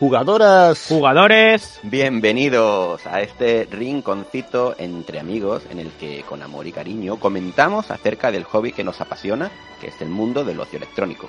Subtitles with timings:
[0.00, 0.86] Jugadoras.
[0.88, 1.78] Jugadores.
[1.82, 8.32] Bienvenidos a este rinconcito entre amigos en el que con amor y cariño comentamos acerca
[8.32, 11.28] del hobby que nos apasiona, que es el mundo del ocio electrónico.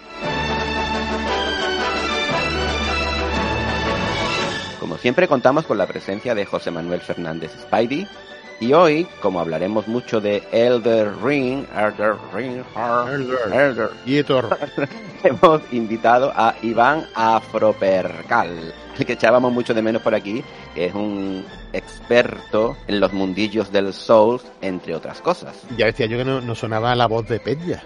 [4.80, 8.08] Como siempre contamos con la presencia de José Manuel Fernández Spidey,
[8.61, 12.63] y hoy, como hablaremos mucho de Elder Ring, Elder Ring,
[13.52, 13.89] Elder,
[15.23, 20.44] hemos invitado a Iván Afropercal, el que echábamos mucho de menos por aquí,
[20.75, 25.59] que es un experto en los mundillos del Souls, entre otras cosas.
[25.75, 27.81] Ya decía yo que no, no sonaba la voz de Pedja.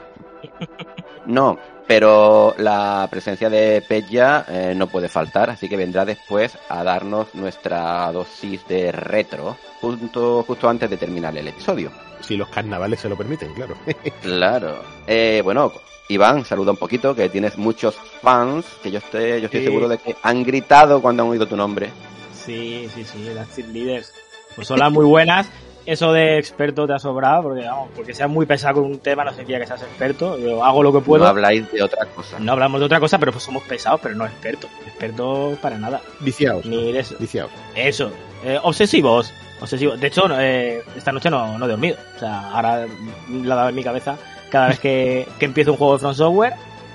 [1.25, 1.57] No,
[1.87, 7.33] pero la presencia de Pedja eh, no puede faltar, así que vendrá después a darnos
[7.35, 11.91] nuestra dosis de retro justo, justo antes de terminar el episodio.
[12.21, 13.75] Si los carnavales se lo permiten, claro.
[14.21, 14.83] claro.
[15.05, 15.71] Eh, bueno,
[16.09, 19.97] Iván, saluda un poquito, que tienes muchos fans, que yo estoy, yo estoy seguro de
[19.99, 21.91] que han gritado cuando han oído tu nombre.
[22.33, 24.13] Sí, sí, sí, las leaders.
[24.55, 25.49] Pues son las muy buenas
[25.85, 29.23] eso de experto te ha sobrado, porque vamos, porque seas muy pesado con un tema
[29.23, 30.37] no significa que seas experto.
[30.37, 31.23] Yo hago lo que puedo.
[31.23, 32.39] No habláis de otra cosa.
[32.39, 34.69] No hablamos de otra cosa, pero pues somos pesados, pero no expertos.
[34.87, 36.01] Expertos para nada.
[36.19, 36.65] Viciados.
[36.65, 37.15] Ni de eso.
[37.19, 37.51] Viciados.
[37.75, 38.11] Eso.
[38.43, 39.31] Eh, obsesivos.
[39.61, 39.99] Obsesivos.
[39.99, 41.97] De hecho, eh, esta noche no, no he dormido.
[42.15, 42.85] O sea, ahora
[43.29, 44.17] la dado en mi cabeza
[44.49, 46.53] cada vez que, que empiezo un juego de Front Software,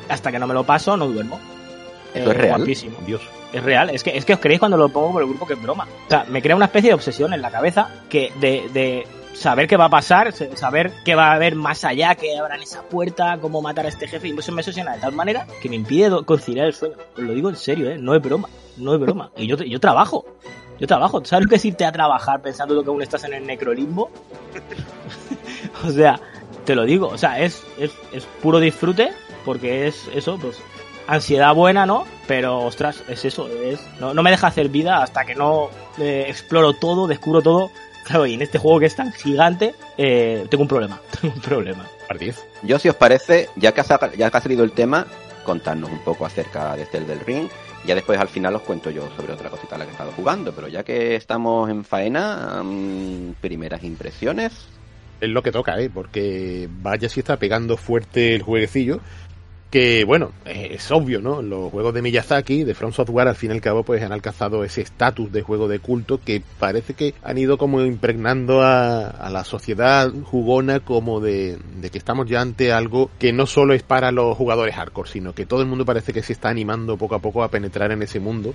[0.09, 1.39] hasta que no me lo paso, no duermo.
[2.15, 2.59] Es real.
[2.59, 2.99] Guapísimo.
[3.07, 3.23] Dios.
[3.53, 5.55] Es real, es que, es que os creéis cuando lo pongo por el grupo que
[5.55, 5.89] es broma.
[6.07, 9.67] O sea, me crea una especie de obsesión en la cabeza que de, de saber
[9.67, 13.39] qué va a pasar, saber qué va a haber más allá, qué habrá esa puerta,
[13.41, 16.25] cómo matar a este jefe, y eso me obsesiona de tal manera que me impide
[16.25, 16.97] conciliar el sueño.
[17.17, 17.99] Os lo digo en serio, ¿eh?
[17.99, 19.31] no es broma, no es broma.
[19.37, 20.27] Y yo, yo trabajo,
[20.79, 21.25] yo trabajo.
[21.25, 24.11] ¿Sabes lo que es irte a trabajar pensando que aún estás en el necrolimbo?
[25.85, 26.21] o sea,
[26.65, 29.13] te lo digo, o sea, es, es, es puro disfrute,
[29.45, 30.61] porque es eso, pues
[31.11, 32.07] ansiedad buena, ¿no?
[32.27, 36.27] Pero, ostras, es eso, es, no, no me deja hacer vida hasta que no eh,
[36.29, 37.71] exploro todo, descubro todo.
[38.05, 41.41] Claro, y en este juego que es tan gigante, eh, tengo un problema, tengo un
[41.41, 41.87] problema.
[42.63, 45.07] Yo, si os parece, ya que, ha, ya que ha salido el tema,
[45.45, 47.49] contarnos un poco acerca de este del Ring.
[47.87, 50.53] Ya después al final os cuento yo sobre otra cosita la que he estado jugando.
[50.53, 54.53] Pero ya que estamos en faena, um, primeras impresiones.
[55.21, 55.89] Es lo que toca, ¿eh?
[55.93, 59.01] Porque vaya si está pegando fuerte el jueguecillo
[59.71, 61.43] que bueno, es obvio, ¿no?
[61.43, 64.65] Los juegos de Miyazaki, de From Software, al fin y al cabo, pues han alcanzado
[64.65, 69.45] ese estatus de juego de culto que parece que han ido como impregnando a, la
[69.45, 74.11] sociedad jugona como de, de, que estamos ya ante algo que no solo es para
[74.11, 77.21] los jugadores hardcore, sino que todo el mundo parece que se está animando poco a
[77.21, 78.55] poco a penetrar en ese mundo.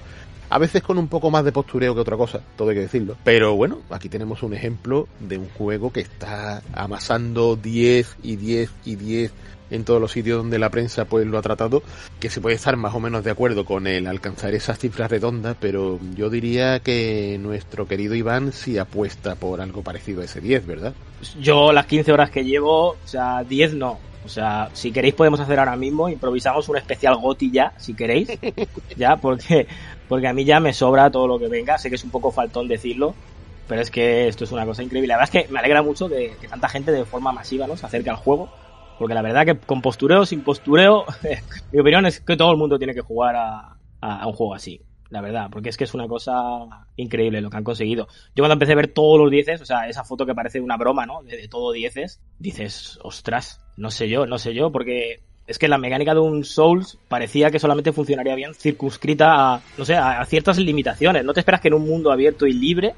[0.49, 3.15] A veces con un poco más de postureo que otra cosa, todo hay que decirlo.
[3.23, 8.69] Pero bueno, aquí tenemos un ejemplo de un juego que está amasando 10 y 10
[8.85, 9.31] y 10
[9.69, 11.83] en todos los sitios donde la prensa pues lo ha tratado,
[12.19, 15.57] que se puede estar más o menos de acuerdo con el alcanzar esas cifras redondas,
[15.59, 20.65] pero yo diría que nuestro querido Iván sí apuesta por algo parecido a ese 10,
[20.65, 20.93] ¿verdad?
[21.39, 23.99] Yo las 15 horas que llevo, o sea, 10 no.
[24.23, 28.27] O sea, si queréis podemos hacer ahora mismo, improvisamos un especial Goti ya, si queréis.
[28.97, 29.67] ya, porque,
[30.07, 31.77] porque a mí ya me sobra todo lo que venga.
[31.77, 33.13] Sé que es un poco faltón decirlo,
[33.67, 35.09] pero es que esto es una cosa increíble.
[35.09, 37.77] La verdad es que me alegra mucho que, que tanta gente de forma masiva ¿no?
[37.77, 38.49] se acerque al juego
[38.97, 41.05] porque la verdad que con postureo, sin postureo,
[41.71, 43.77] mi opinión es que todo el mundo tiene que jugar a,
[44.27, 44.81] un juego así.
[45.09, 46.33] La verdad, porque es que es una cosa
[46.95, 48.07] increíble lo que han conseguido.
[48.35, 50.77] Yo cuando empecé a ver todos los dieces, o sea, esa foto que parece una
[50.77, 51.23] broma, ¿no?
[51.23, 55.77] De, todo dieces, dices, ostras, no sé yo, no sé yo, porque es que la
[55.77, 60.57] mecánica de un Souls parecía que solamente funcionaría bien circunscrita a, no sé, a, ciertas
[60.57, 61.23] limitaciones.
[61.23, 62.93] No te esperas que en un mundo abierto y libre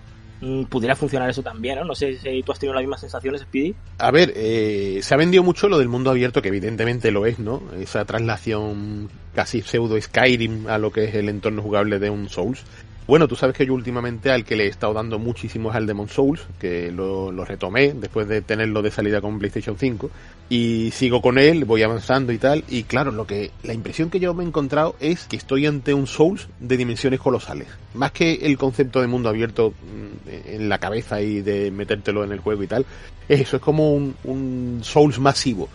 [0.70, 1.86] pudiera funcionar eso también, ¿no?
[1.86, 3.76] No sé si tú has tenido las mismas sensaciones, Speedy.
[3.98, 7.40] A ver, eh, se ha vendido mucho lo del mundo abierto, que evidentemente lo es,
[7.40, 7.64] ¿no?
[7.80, 12.64] Esa traslación casi pseudo Skyrim a lo que es el entorno jugable de un Souls.
[13.08, 15.88] Bueno, tú sabes que yo últimamente al que le he estado dando muchísimo es al
[15.88, 20.12] Demon Souls, que lo, retomé después de tenerlo de salida con PlayStation 5,
[20.50, 24.20] y sigo con él, voy avanzando y tal, y claro, lo que la impresión que
[24.20, 27.70] yo me he encontrado es que estoy ante un Souls de dimensiones colosales.
[27.94, 32.34] Más que el concepto de mundo abierto mm, en la cabeza y de metértelo en
[32.34, 32.86] el juego y tal,
[33.30, 35.70] es eso, es como un, un Souls masivo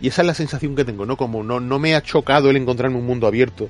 [0.00, 1.16] Y esa es la sensación que tengo, ¿no?
[1.16, 3.68] Como no, no me ha chocado el encontrarme un mundo abierto.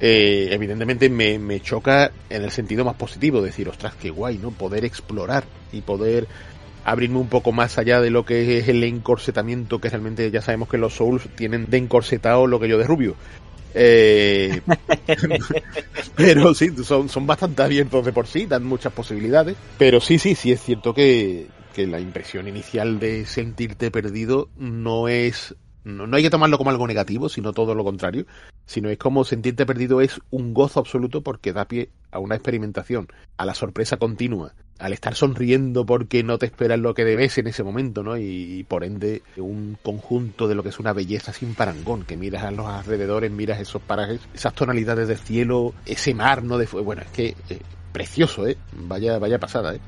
[0.00, 4.50] Eh, evidentemente me, me choca en el sentido más positivo, decir, ostras, qué guay, ¿no?
[4.50, 6.28] Poder explorar y poder
[6.84, 10.68] abrirme un poco más allá de lo que es el encorsetamiento que realmente ya sabemos
[10.68, 13.16] que los Souls tienen de encorsetado lo que yo de rubio.
[13.74, 14.60] Eh,
[16.16, 19.56] pero sí, son, son bastante abiertos de por sí, dan muchas posibilidades.
[19.78, 25.08] Pero sí, sí, sí es cierto que, que la impresión inicial de sentirte perdido no
[25.08, 25.56] es
[25.86, 28.26] no, hay que tomarlo como algo negativo, sino todo lo contrario,
[28.66, 33.06] sino es como sentirte perdido es un gozo absoluto porque da pie a una experimentación,
[33.36, 37.46] a la sorpresa continua, al estar sonriendo porque no te esperas lo que debes en
[37.46, 38.16] ese momento, ¿no?
[38.16, 42.42] Y, por ende un conjunto de lo que es una belleza sin parangón, que miras
[42.42, 46.58] a los alrededores, miras esos parajes, esas tonalidades de cielo, ese mar, ¿no?
[46.58, 47.60] De, bueno, es que eh,
[47.92, 48.56] precioso, ¿eh?
[48.72, 49.80] Vaya, vaya pasada, ¿eh?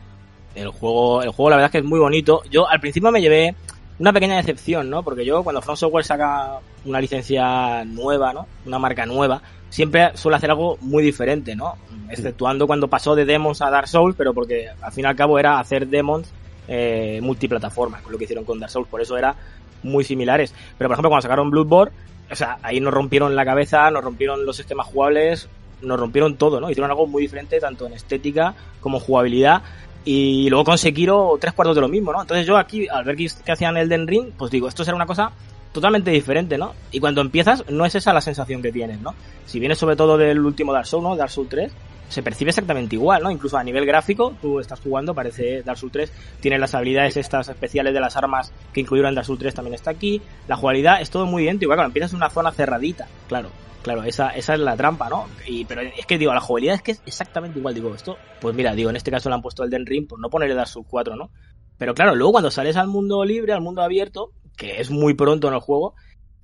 [0.54, 2.42] El juego, el juego la verdad es que es muy bonito.
[2.50, 3.54] Yo al principio me llevé
[3.98, 5.02] una pequeña decepción, ¿no?
[5.02, 8.46] Porque yo cuando From Software saca una licencia nueva, ¿no?
[8.64, 11.74] Una marca nueva, siempre suele hacer algo muy diferente, ¿no?
[12.08, 15.38] Exceptuando cuando pasó de Demons a Dark Souls, pero porque al fin y al cabo
[15.38, 16.30] era hacer Demons
[16.68, 19.34] eh, multiplataforma, con lo que hicieron con Dark Souls, por eso era
[19.82, 20.54] muy similares.
[20.76, 21.92] Pero por ejemplo, cuando sacaron Bloodborne,
[22.30, 25.48] o sea, ahí nos rompieron la cabeza, nos rompieron los esquemas jugables,
[25.80, 26.70] nos rompieron todo, ¿no?
[26.70, 29.62] Hicieron algo muy diferente, tanto en estética como jugabilidad.
[30.04, 32.22] Y luego con Sekiro tres cuartos de lo mismo, ¿no?
[32.22, 35.06] Entonces yo aquí, al ver que, que hacían Elden Ring, pues digo, esto será una
[35.06, 35.32] cosa
[35.72, 36.72] totalmente diferente, ¿no?
[36.90, 39.14] Y cuando empiezas, no es esa la sensación que tienes, ¿no?
[39.46, 41.16] Si vienes sobre todo del último Dark Souls, ¿no?
[41.16, 41.72] Dark Souls 3,
[42.08, 43.30] se percibe exactamente igual, ¿no?
[43.30, 47.48] Incluso a nivel gráfico, tú estás jugando, parece Dark Souls 3, tiene las habilidades estas
[47.48, 51.00] especiales de las armas que incluyeron en Dark Souls 3 también está aquí, la jugabilidad
[51.00, 53.50] es todo muy idéntico, cuando empiezas en una zona cerradita, claro,
[53.82, 55.26] claro, esa, esa es la trampa, ¿no?
[55.46, 58.54] Y, pero es que digo, la jugabilidad es que es exactamente igual, digo, esto, pues
[58.54, 60.68] mira, digo, en este caso le han puesto el Den Ring por no ponerle Dark
[60.68, 61.30] Souls 4, ¿no?
[61.78, 65.48] Pero claro, luego cuando sales al mundo libre, al mundo abierto, que es muy pronto
[65.48, 65.94] en el juego,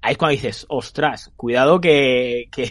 [0.05, 2.71] ahí es cuando dices, ostras, cuidado que, que,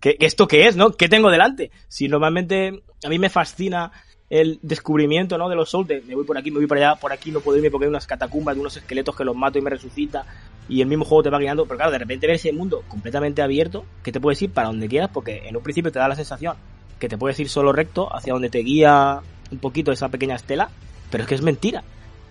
[0.00, 0.92] que, que, esto qué es, ¿no?
[0.92, 1.70] ¿Qué tengo delante?
[1.88, 3.92] Si normalmente a mí me fascina
[4.30, 5.50] el descubrimiento, ¿no?
[5.50, 7.58] De los Souls, me voy por aquí, me voy por allá, por aquí no puedo
[7.58, 10.24] irme porque hay unas catacumbas de unos esqueletos que los mato y me resucita
[10.66, 13.42] y el mismo juego te va guiando, pero claro, de repente ver ese mundo completamente
[13.42, 16.16] abierto, que te puedes ir para donde quieras porque en un principio te da la
[16.16, 16.56] sensación
[16.98, 19.20] que te puedes ir solo recto hacia donde te guía
[19.50, 20.70] un poquito esa pequeña estela,
[21.10, 21.84] pero es que es mentira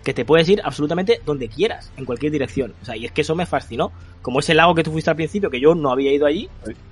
[0.04, 2.74] que te puedes ir absolutamente donde quieras, en cualquier dirección.
[2.82, 3.90] O sea, y es que eso me fascinó.
[4.22, 6.48] Como ese lago que tú fuiste al principio, que yo no había ido allí,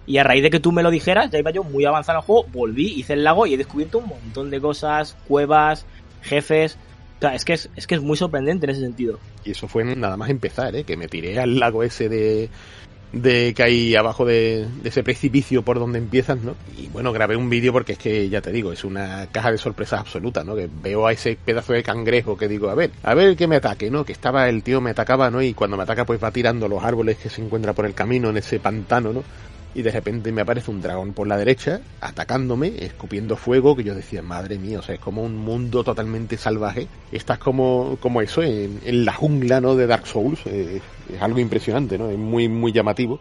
[0.07, 2.23] y a raíz de que tú me lo dijeras, ya iba yo muy avanzado en
[2.23, 5.87] el juego, volví, hice el lago y he descubierto un montón de cosas, cuevas,
[6.23, 6.79] jefes.
[7.19, 9.19] O sea, es que es, es que es muy sorprendente en ese sentido.
[9.45, 10.85] Y eso fue nada más empezar, ¿eh?
[10.85, 12.51] que me tiré al lago ese de,
[13.13, 16.55] de que hay abajo de, ese precipicio por donde empiezas, ¿no?
[16.77, 19.59] Y bueno, grabé un vídeo porque es que, ya te digo, es una caja de
[19.59, 20.57] sorpresas absoluta, ¿no?
[20.57, 23.57] Que veo a ese pedazo de cangrejo que digo, a ver, a ver que me
[23.57, 24.05] ataque, ¿no?
[24.05, 25.43] Que estaba, el tío me atacaba, ¿no?
[25.43, 28.31] Y cuando me ataca pues va tirando los árboles que se encuentra por el camino
[28.31, 29.23] en ese pantano, ¿no?
[29.75, 33.95] Y de repente me aparece un dragón por la derecha, atacándome, escupiendo fuego, que yo
[33.95, 36.89] decía, madre mía, o sea, es como un mundo totalmente salvaje.
[37.11, 39.75] Estás como, como eso, en, en la jungla, ¿no?
[39.75, 40.41] De Dark Souls.
[40.45, 40.83] Eh,
[41.15, 42.09] es algo impresionante, ¿no?
[42.09, 43.21] Es muy, muy llamativo.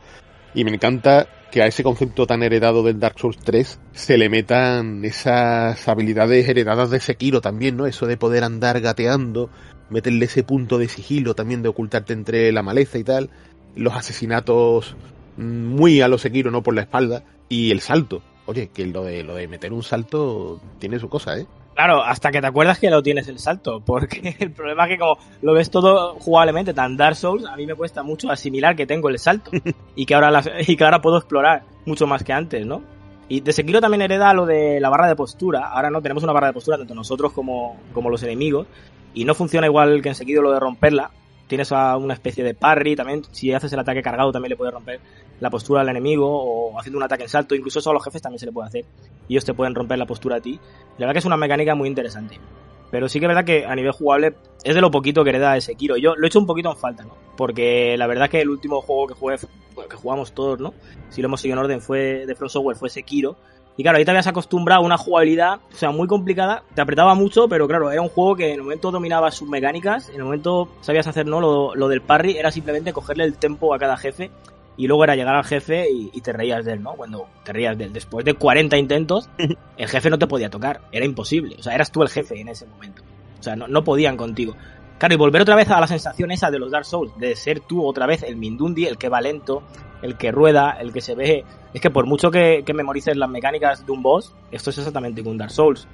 [0.53, 4.29] Y me encanta que a ese concepto tan heredado del Dark Souls 3 se le
[4.29, 7.85] metan esas habilidades heredadas de Sekiro también, ¿no?
[7.85, 9.49] Eso de poder andar gateando,
[9.89, 13.29] meterle ese punto de sigilo también de ocultarte entre la maleza y tal.
[13.75, 14.95] Los asesinatos
[15.37, 16.63] muy a lo Sekiro, ¿no?
[16.63, 17.23] Por la espalda.
[17.47, 18.21] Y el salto.
[18.45, 21.45] Oye, que lo de, lo de meter un salto tiene su cosa, ¿eh?
[21.81, 24.97] Claro, hasta que te acuerdas que lo tienes el salto, porque el problema es que
[24.99, 28.85] como lo ves todo jugablemente tan Dark Souls, a mí me cuesta mucho asimilar que
[28.85, 29.49] tengo el salto
[29.95, 32.83] y que ahora las, y que ahora puedo explorar mucho más que antes, ¿no?
[33.29, 35.69] Y de Sekiro también hereda lo de la barra de postura.
[35.69, 38.67] Ahora no tenemos una barra de postura tanto nosotros como, como los enemigos
[39.15, 41.09] y no funciona igual que en Sekiro lo de romperla.
[41.47, 44.71] Tienes a una especie de parry también, si haces el ataque cargado también le puedes
[44.71, 44.99] romper
[45.41, 48.21] la postura al enemigo o haciendo un ataque en salto, incluso eso a los jefes
[48.21, 48.85] también se le puede hacer
[49.27, 50.59] y ellos te pueden romper la postura a ti.
[50.97, 52.39] La verdad que es una mecánica muy interesante.
[52.91, 55.57] Pero sí que es verdad que a nivel jugable es de lo poquito que hereda
[55.57, 55.97] ese Sekiro.
[55.97, 57.15] Yo lo he hecho un poquito en falta, ¿no?
[57.37, 59.37] Porque la verdad que el último juego que jugué,
[59.89, 60.73] que jugamos todos, ¿no?
[61.09, 63.37] Si lo hemos seguido en orden, fue de From Software, fue Sekiro.
[63.77, 67.15] Y claro, ahí te habías acostumbrado a una jugabilidad, o sea, muy complicada, te apretaba
[67.15, 70.25] mucho, pero claro, era un juego que en el momento dominaba sus mecánicas, en el
[70.25, 71.39] momento sabías hacer, ¿no?
[71.39, 74.29] Lo, lo del parry era simplemente cogerle el tempo a cada jefe
[74.77, 76.93] y luego era llegar al jefe y, y, te reías de él, ¿no?
[76.93, 77.93] Cuando te reías de él.
[77.93, 79.29] Después de 40 intentos,
[79.77, 81.55] el jefe no te podía tocar, era imposible.
[81.59, 83.03] O sea, eras tú el jefe en ese momento.
[83.39, 84.55] O sea, no, no podían contigo.
[84.97, 87.59] Claro, y volver otra vez a la sensación esa de los Dark Souls, de ser
[87.61, 89.63] tú otra vez el Mindundi, el que va lento,
[90.03, 91.43] el que rueda, el que se ve.
[91.73, 95.21] Es que por mucho que, que memorices las mecánicas de un boss, esto es exactamente
[95.21, 95.87] como un Dark Souls.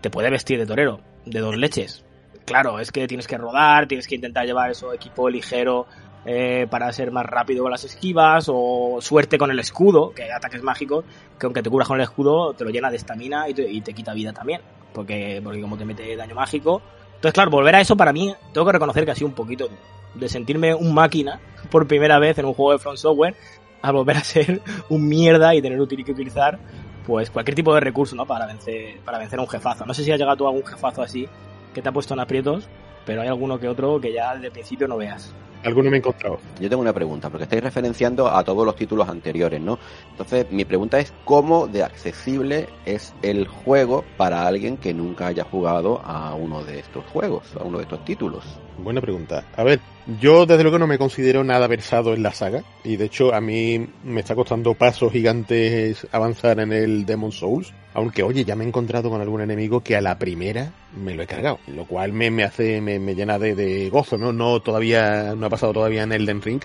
[0.00, 2.04] Te puede vestir de torero, de dos leches.
[2.44, 5.86] Claro, es que tienes que rodar, tienes que intentar llevar eso, equipo ligero,
[6.30, 10.28] eh, para ser más rápido con las esquivas, o suerte con el escudo, que hay
[10.28, 11.06] ataques mágicos,
[11.38, 13.94] que aunque te cubras con el escudo, te lo llena de estamina y y te
[13.94, 14.60] quita vida también,
[14.92, 16.82] porque, porque como te mete daño mágico.
[17.14, 19.70] Entonces, claro, volver a eso para mí, tengo que reconocer que ha sido un poquito
[20.14, 23.34] de sentirme un máquina por primera vez en un juego de Front Software,
[23.80, 26.58] a volver a ser un mierda y tener que utilizar
[27.06, 28.26] pues cualquier tipo de recurso, ¿no?
[28.26, 29.86] Para vencer, para vencer a un jefazo.
[29.86, 31.26] No sé si has llegado tú a algún jefazo así
[31.72, 32.68] que te ha puesto en aprietos,
[33.08, 35.34] pero hay alguno que otro que ya el principio no veas.
[35.64, 36.38] Alguno me he encontrado.
[36.60, 39.78] Yo tengo una pregunta, porque estáis referenciando a todos los títulos anteriores, ¿no?
[40.10, 45.44] Entonces, mi pregunta es cómo de accesible es el juego para alguien que nunca haya
[45.44, 48.44] jugado a uno de estos juegos, a uno de estos títulos.
[48.76, 49.42] Buena pregunta.
[49.56, 49.80] A ver,
[50.20, 53.40] yo desde luego no me considero nada versado en la saga y de hecho a
[53.40, 57.72] mí me está costando pasos gigantes avanzar en el Demon Souls.
[57.98, 61.24] Aunque oye, ya me he encontrado con algún enemigo que a la primera me lo
[61.24, 64.32] he cargado, lo cual me, me hace, me, me llena de, de, gozo, ¿no?
[64.32, 66.60] No todavía, no ha pasado todavía en Elden Ring,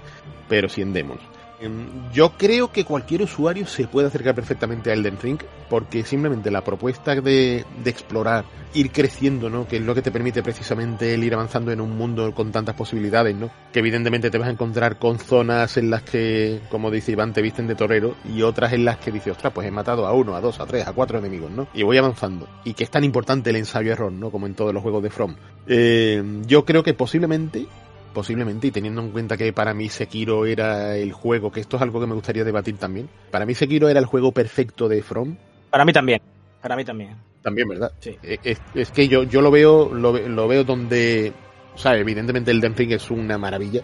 [0.48, 1.22] pero sí en Demons.
[1.64, 5.40] Em, yo creo que cualquier usuario se puede acercar perfectamente a Elden Ring
[5.70, 8.44] porque simplemente la propuesta de, explorar,
[8.74, 9.66] ir creciendo, ¿no?
[9.66, 12.76] Que es lo que te permite precisamente el ir avanzando en un mundo con tantas
[12.76, 13.50] posibilidades, ¿no?
[13.72, 17.42] Que evidentemente te vas a encontrar con zonas en las que, como dice Iván, te
[17.42, 20.36] visten de torero y otras en las que dices, ostras, pues he matado a uno,
[20.36, 21.68] a dos, a tres, a cuatro enemigos, ¿no?
[21.74, 22.48] Y voy avanzando.
[22.66, 24.32] Y que es tan importante el ensayo-error, ¿no?
[24.32, 25.36] Como en todos los juegos de From.
[25.66, 27.68] Eh, yo creo que posiblemente
[28.14, 31.82] posiblemente, y teniendo en cuenta que para mí Sekiro era el juego, que esto es
[31.82, 35.36] algo que me gustaría debatir también, para mí Sekiro era el juego perfecto de From.
[35.70, 36.22] Para mí también,
[36.62, 37.16] para mí también.
[37.42, 37.92] También, ¿verdad?
[38.00, 38.18] Sí.
[38.22, 41.34] Es, es que yo, yo lo veo, lo, lo, veo donde,
[41.76, 43.82] o sea, evidentemente el Ring es una maravilla,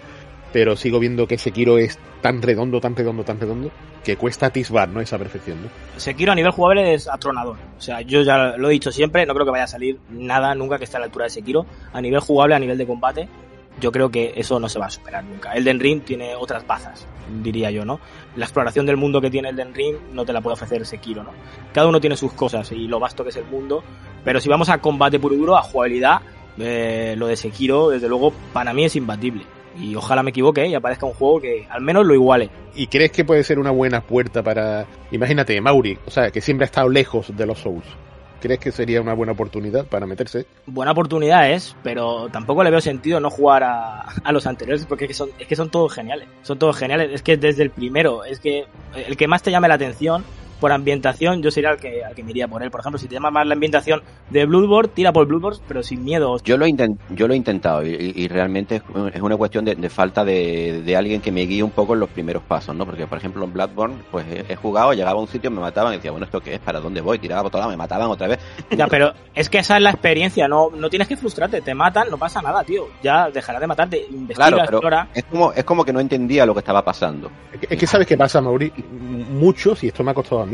[0.53, 3.71] pero sigo viendo que Sekiro es tan redondo, tan redondo, tan redondo,
[4.03, 5.01] que cuesta atisbar, ¿no?
[5.01, 5.69] Esa perfección, ¿no?
[5.97, 7.57] Sekiro a nivel jugable es atronador.
[7.77, 10.55] O sea, yo ya lo he dicho siempre, no creo que vaya a salir nada
[10.55, 11.65] nunca que esté a la altura de Sekiro.
[11.93, 13.29] A nivel jugable, a nivel de combate,
[13.79, 15.53] yo creo que eso no se va a superar nunca.
[15.53, 17.07] Elden Ring tiene otras bazas,
[17.41, 17.99] diría yo, ¿no?
[18.35, 21.31] La exploración del mundo que tiene Elden Ring no te la puede ofrecer Sekiro, ¿no?
[21.73, 23.83] Cada uno tiene sus cosas y lo vasto que es el mundo,
[24.23, 26.21] pero si vamos a combate puro duro, a jugabilidad,
[26.57, 29.43] eh, lo de Sekiro, desde luego, para mí es imbatible.
[29.79, 32.49] Y ojalá me equivoque y aparezca un juego que al menos lo iguale.
[32.75, 34.85] ¿Y crees que puede ser una buena puerta para...
[35.11, 37.85] Imagínate, Mauri, o sea, que siempre ha estado lejos de los Souls.
[38.41, 40.45] ¿Crees que sería una buena oportunidad para meterse?
[40.65, 45.05] Buena oportunidad es, pero tampoco le veo sentido no jugar a, a los anteriores porque
[45.05, 46.27] es que, son, es que son todos geniales.
[46.43, 47.11] Son todos geniales.
[47.13, 48.65] Es que desde el primero, es que
[48.95, 50.23] el que más te llame la atención
[50.59, 52.71] por ambientación, yo sería el que, el que me iría por él.
[52.71, 56.03] Por ejemplo, si te llama más la ambientación de Bloodborne, tira por Bloodborne, pero sin
[56.03, 56.37] miedo.
[56.43, 58.81] Yo lo, intent, yo lo he intentado y, y realmente
[59.13, 62.01] es una cuestión de, de falta de, de, alguien que me guíe un poco en
[62.01, 62.85] los primeros pasos, ¿no?
[62.85, 65.93] Porque, por ejemplo, en Bloodborne, pues he, he, jugado, llegaba a un sitio, me mataban
[65.93, 66.59] y decía, bueno, ¿esto qué es?
[66.59, 67.19] ¿Para dónde voy?
[67.19, 68.39] Tiraba por todo lado, me mataban otra vez.
[68.79, 72.09] Ya, pero es que esa es la experiencia, no, no tienes que frustrarte, te matan,
[72.09, 72.87] no pasa nada, tío.
[73.03, 75.07] Ya dejará de matarte, investiga, claro, pero explora.
[75.13, 77.29] Es como, es como que no entendía lo que estaba pasando.
[77.51, 78.71] Es que, es que sabes qué pasa, Mauri.
[79.31, 80.45] Muchos, y esto me ha costado a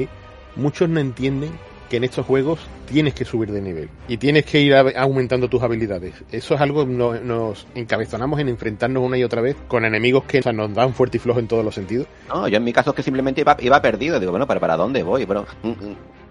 [0.55, 1.51] muchos no entienden
[1.89, 5.61] que en estos juegos tienes que subir de nivel y tienes que ir aumentando tus
[5.61, 6.13] habilidades.
[6.31, 10.41] Eso es algo nos, nos encabezonamos en enfrentarnos una y otra vez con enemigos que
[10.51, 12.07] nos dan fuerte y flojo en todos los sentidos.
[12.27, 14.19] No, yo en mi caso es que simplemente iba, perdido.
[14.19, 15.25] Digo, bueno, ¿para, ¿para dónde voy?
[15.25, 15.45] Bueno,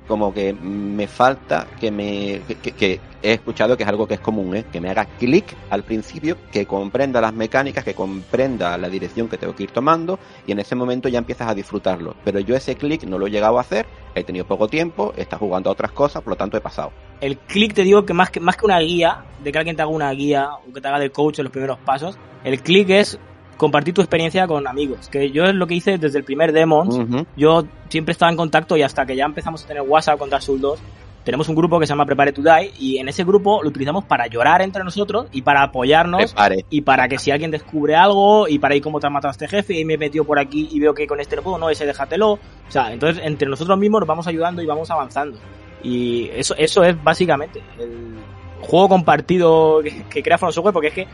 [0.06, 4.54] como que me falta que me que, he escuchado que es algo que es común,
[4.56, 4.64] ¿eh?
[4.70, 9.38] que me haga clic al principio, que comprenda las mecánicas, que comprenda la dirección que
[9.38, 12.16] tengo que ir tomando y en ese momento ya empiezas a disfrutarlo.
[12.22, 15.40] Pero yo ese clic no lo he llegado a hacer, he tenido poco tiempo, estado
[15.40, 16.92] jugando a otras cosas, por lo tanto he pasado.
[17.20, 19.82] El clic te digo que más que más que una guía, de que alguien te
[19.82, 22.90] haga una guía o que te haga de coach en los primeros pasos, el clic
[22.90, 23.18] es
[23.56, 25.08] compartir tu experiencia con amigos.
[25.08, 26.94] Que yo es lo que hice desde el primer Demons.
[26.94, 27.26] Uh -huh.
[27.36, 30.42] Yo siempre estaba en contacto y hasta que ya empezamos a tener WhatsApp con Dark
[30.42, 30.80] Souls 2,
[31.24, 34.04] tenemos un grupo que se llama Prepare to Die y en ese grupo lo utilizamos
[34.04, 36.66] para llorar entre nosotros y para apoyarnos Prepare.
[36.68, 39.32] y para que si alguien descubre algo y para ir cómo te has matado a
[39.32, 41.56] este jefe y me he metido por aquí y veo que con este no puedo,
[41.56, 42.32] no, ese déjatelo.
[42.32, 45.38] O sea, entonces entre nosotros mismos nos vamos ayudando y vamos avanzando.
[45.82, 48.16] Y eso, eso es básicamente el
[48.60, 51.06] juego compartido que, que crea From Software porque es que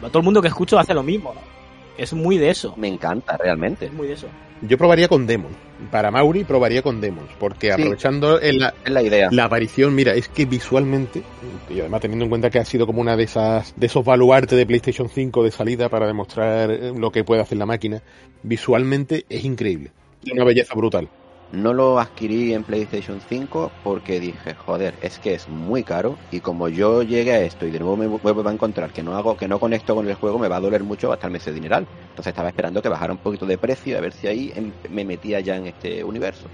[0.00, 1.55] todo el mundo que escucho hace lo mismo, ¿no?
[1.98, 2.74] Es muy de eso.
[2.76, 3.86] Me encanta, realmente.
[3.86, 4.28] Es muy de eso.
[4.62, 5.52] Yo probaría con Demon.
[5.90, 7.30] Para Mauri probaría con Demons.
[7.38, 9.28] Porque sí, aprovechando en la, es la, idea.
[9.30, 11.22] la aparición, mira, es que visualmente,
[11.68, 14.56] y además teniendo en cuenta que ha sido como una de esas, de esos baluartes
[14.56, 18.02] de PlayStation 5 de salida para demostrar lo que puede hacer la máquina,
[18.42, 19.90] visualmente es increíble.
[20.32, 21.08] Una belleza brutal.
[21.52, 26.40] No lo adquirí en PlayStation 5 porque dije, joder, es que es muy caro y
[26.40, 29.36] como yo llegue a esto y de nuevo me vuelvo a encontrar que no hago,
[29.36, 31.86] que no conecto con el juego, me va a doler mucho gastarme ese dineral.
[32.10, 35.40] Entonces estaba esperando que bajara un poquito de precio a ver si ahí me metía
[35.40, 36.48] ya en este universo.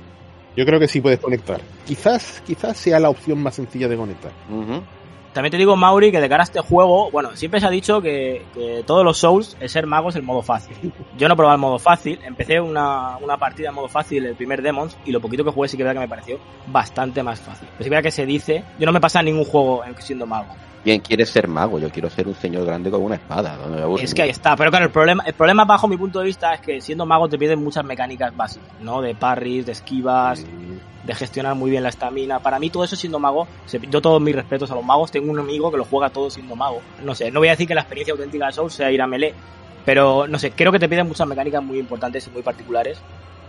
[0.56, 1.60] Yo creo que sí puedes conectar.
[1.86, 4.32] Quizás, quizás sea la opción más sencilla de conectar.
[4.50, 4.82] Uh -huh.
[5.32, 8.02] También te digo, Mauri, que de cara a este juego, bueno, siempre se ha dicho
[8.02, 10.76] que, que todos los Souls, el ser mago es el modo fácil.
[11.18, 14.34] Yo no he probado el modo fácil, empecé una, una partida en modo fácil, el
[14.34, 17.40] primer Demons, y lo poquito que jugué sí que verdad que me pareció bastante más
[17.40, 17.68] fácil.
[17.78, 20.54] Pero sí que que se dice, yo no me pasa ningún juego siendo mago.
[20.82, 21.78] ¿Quién quiere ser mago?
[21.78, 23.56] Yo quiero ser un señor grande con una espada.
[24.00, 26.54] Es que ahí está, pero claro, el problema, el problema bajo mi punto de vista
[26.54, 29.00] es que siendo mago te piden muchas mecánicas básicas, ¿no?
[29.00, 30.44] De parries, de esquivas,
[31.04, 32.40] de gestionar muy bien la estamina.
[32.40, 33.46] Para mí todo eso siendo mago,
[33.90, 36.56] yo todos mis respetos a los magos, tengo un amigo que lo juega todo siendo
[36.56, 36.80] mago.
[37.04, 39.06] No sé, no voy a decir que la experiencia auténtica de Soul sea ir a
[39.06, 39.34] melee,
[39.84, 43.00] pero no sé, creo que te piden muchas mecánicas muy importantes y muy particulares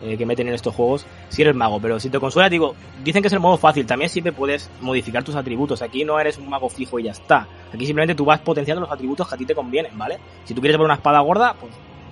[0.02, 1.80] eh, que meten en estos juegos si eres mago.
[1.80, 3.86] Pero si te consuela, digo, dicen que es el modo fácil.
[3.86, 5.82] También siempre puedes modificar tus atributos.
[5.82, 7.48] Aquí no eres un mago fijo y ya está.
[7.74, 10.20] Aquí simplemente tú vas potenciando los atributos que a ti te convienen, ¿vale?
[10.44, 11.72] Si tú quieres poner una espada gorda, pues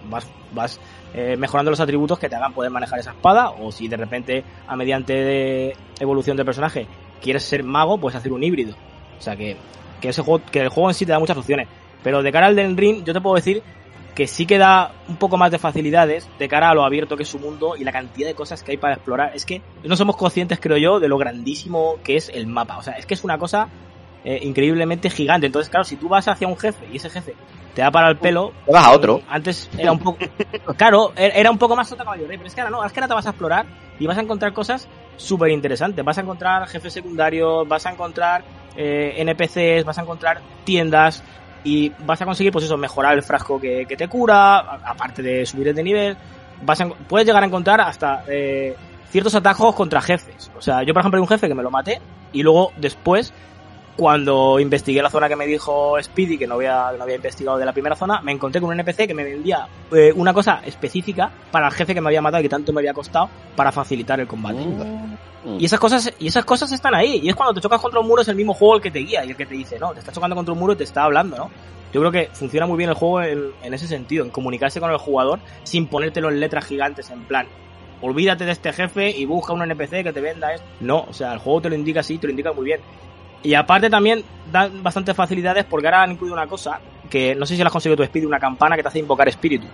[0.09, 0.79] vas, vas
[1.13, 3.51] eh, mejorando los atributos que te hagan poder manejar esa espada.
[3.51, 6.87] O si de repente, a mediante evolución del personaje,
[7.21, 8.75] quieres ser mago, puedes hacer un híbrido.
[9.17, 9.57] O sea que,
[9.99, 11.67] que, ese juego, que el juego en sí te da muchas opciones.
[12.03, 13.61] Pero de cara al Den Ring, yo te puedo decir
[14.15, 17.23] que sí que da un poco más de facilidades de cara a lo abierto que
[17.23, 19.31] es su mundo y la cantidad de cosas que hay para explorar.
[19.35, 22.77] Es que no somos conscientes, creo yo, de lo grandísimo que es el mapa.
[22.77, 23.69] O sea, es que es una cosa
[24.23, 25.47] eh, increíblemente gigante.
[25.47, 27.35] Entonces, claro, si tú vas hacia un jefe y ese jefe
[27.73, 28.51] te da para el pelo.
[28.65, 29.21] Te vas a otro.
[29.29, 30.19] Antes era un poco.
[30.77, 32.99] claro, er, era un poco más sota caballo pero es que ahora no, es que
[32.99, 33.65] ahora te vas a explorar
[33.99, 34.87] y vas a encontrar cosas
[35.17, 36.03] súper interesantes.
[36.03, 38.43] Vas a encontrar jefes secundarios, vas a encontrar
[38.75, 41.23] eh, NPCs, vas a encontrar tiendas,
[41.63, 45.73] y vas a conseguir, pues eso, mejorar el frasco que, te cura, aparte de subir
[45.73, 46.17] de nivel.
[46.63, 48.75] Vas a, puedes llegar a encontrar hasta eh,
[49.09, 50.51] ciertos atajos contra jefes.
[50.57, 52.01] O sea, yo, por ejemplo, hay un jefe que me lo maté
[52.33, 53.33] y luego después,
[53.95, 57.65] cuando investigué la zona que me dijo Speedy, que no había, no había investigado de
[57.65, 61.31] la primera zona, me encontré con un NPC que me vendía eh, una cosa específica
[61.51, 64.19] para el jefe que me había matado y que tanto me había costado para facilitar
[64.19, 64.59] el combate.
[65.45, 65.59] Mm.
[65.59, 67.19] Y esas cosas, y esas cosas están ahí.
[67.23, 68.99] Y es cuando te chocas contra un muro es el mismo juego el que te
[68.99, 70.83] guía y el que te dice, no, te está chocando contra un muro y te
[70.83, 71.51] está hablando, ¿no?
[71.93, 74.97] Yo creo que funciona muy bien el juego en, ese sentido, en comunicarse con el
[74.97, 77.47] jugador sin ponértelo en letras gigantes, en plan,
[78.01, 80.65] olvídate de este jefe y busca un NPC que te venda esto.
[80.79, 82.79] No, o sea, el juego te lo indica así, te lo indica muy bien.
[83.43, 87.55] Y aparte también dan bastantes facilidades porque ahora han incluido una cosa que no sé
[87.55, 89.69] si la has conseguido tu espíritu, una campana que te hace invocar espíritus.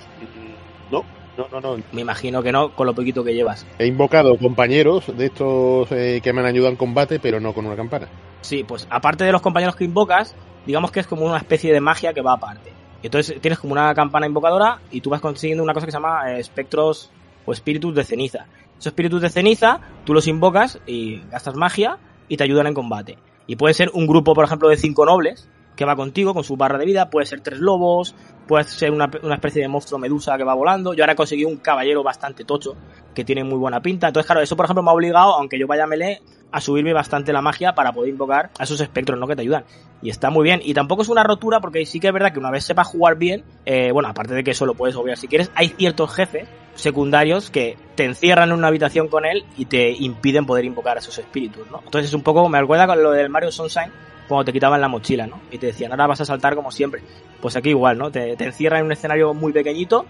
[0.91, 1.03] No.
[1.37, 1.83] No, no, no.
[1.91, 3.65] Me imagino que no, con lo poquito que llevas.
[3.77, 7.65] He invocado compañeros de estos eh, que me han ayudado en combate, pero no con
[7.65, 8.07] una campana.
[8.41, 10.33] Sí, pues aparte de los compañeros que invocas,
[10.65, 12.71] digamos que es como una especie de magia que va aparte.
[13.03, 16.31] Entonces tienes como una campana invocadora y tú vas consiguiendo una cosa que se llama
[16.31, 17.11] eh, espectros
[17.45, 18.47] o espíritus de ceniza.
[18.73, 23.17] Esos espíritus de ceniza, tú los invocas y gastas magia y te ayudan en combate.
[23.47, 26.57] Y puede ser un grupo, por ejemplo, de cinco nobles que va contigo con su
[26.57, 28.15] barra de vida, puede ser tres lobos,
[28.47, 30.93] puede ser una, especie de monstruo medusa que va volando.
[30.93, 32.75] Yo ahora he conseguido un caballero bastante tocho,
[33.13, 34.07] que tiene muy buena pinta.
[34.07, 36.93] Entonces, claro, eso por ejemplo me ha obligado, aunque yo vaya a melee, a subirme
[36.93, 39.27] bastante la magia para poder invocar a esos espectros, ¿no?
[39.27, 39.65] Que te ayudan.
[40.01, 40.61] Y está muy bien.
[40.63, 43.17] Y tampoco es una rotura, porque sí que es verdad que una vez sepas jugar
[43.17, 46.47] bien, eh, bueno, aparte de que eso lo puedes obviar si quieres, hay ciertos jefes
[46.75, 50.99] secundarios que te encierran en una habitación con él y te impiden poder invocar a
[50.99, 51.81] esos espíritus, ¿no?
[51.83, 53.91] Entonces es un poco, me recuerda con lo del Mario Sunshine,
[54.27, 55.39] cuando te quitaban la mochila, ¿no?
[55.51, 57.01] Y te decían, ahora vas a saltar como siempre.
[57.41, 58.11] Pues aquí igual, ¿no?
[58.11, 60.05] Te, te encierran en un escenario muy pequeñito,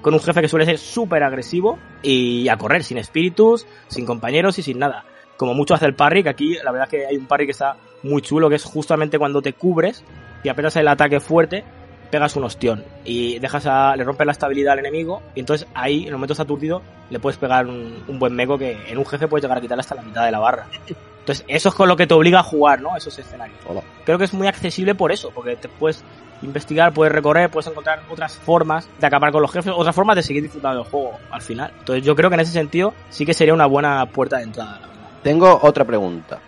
[0.00, 4.58] con un jefe que suele ser súper agresivo, y a correr, sin espíritus, sin compañeros
[4.58, 5.04] y sin nada.
[5.42, 7.50] Como mucho hace el parry, que aquí la verdad es que hay un parry que
[7.50, 7.74] está
[8.04, 10.04] muy chulo, que es justamente cuando te cubres
[10.44, 11.64] y apenas el ataque fuerte,
[12.12, 16.02] pegas un ostión y dejas a, le rompes la estabilidad al enemigo y entonces ahí
[16.02, 19.04] en el momento está aturdido le puedes pegar un, un buen meco que en un
[19.04, 20.68] jefe puedes llegar a quitarle hasta la mitad de la barra.
[20.88, 22.96] Entonces, eso es con lo que te obliga a jugar, ¿no?
[22.96, 23.58] Esos escenarios.
[24.04, 26.04] Creo que es muy accesible por eso, porque te puedes
[26.42, 30.22] investigar, puedes recorrer, puedes encontrar otras formas de acabar con los jefes, otras formas de
[30.22, 31.72] seguir disfrutando del juego al final.
[31.80, 34.91] Entonces, yo creo que en ese sentido sí que sería una buena puerta de entrada.
[35.22, 36.40] Tengo otra pregunta.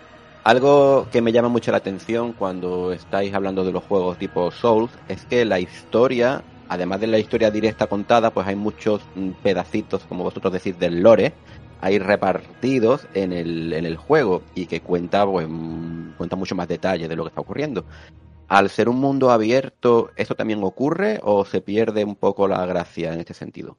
[0.43, 4.91] Algo que me llama mucho la atención cuando estáis hablando de los juegos tipo Souls
[5.07, 10.03] es que la historia, además de la historia directa contada, pues hay muchos mm, pedacitos,
[10.03, 11.31] como vosotros decís, del lore,
[11.79, 15.47] hay repartidos en el, en el juego y que cuenta, pues,
[16.17, 17.85] cuenta mucho más detalle de lo que está ocurriendo.
[18.49, 23.13] Al ser un mundo abierto, ¿eso también ocurre o se pierde un poco la gracia
[23.13, 23.77] en este sentido?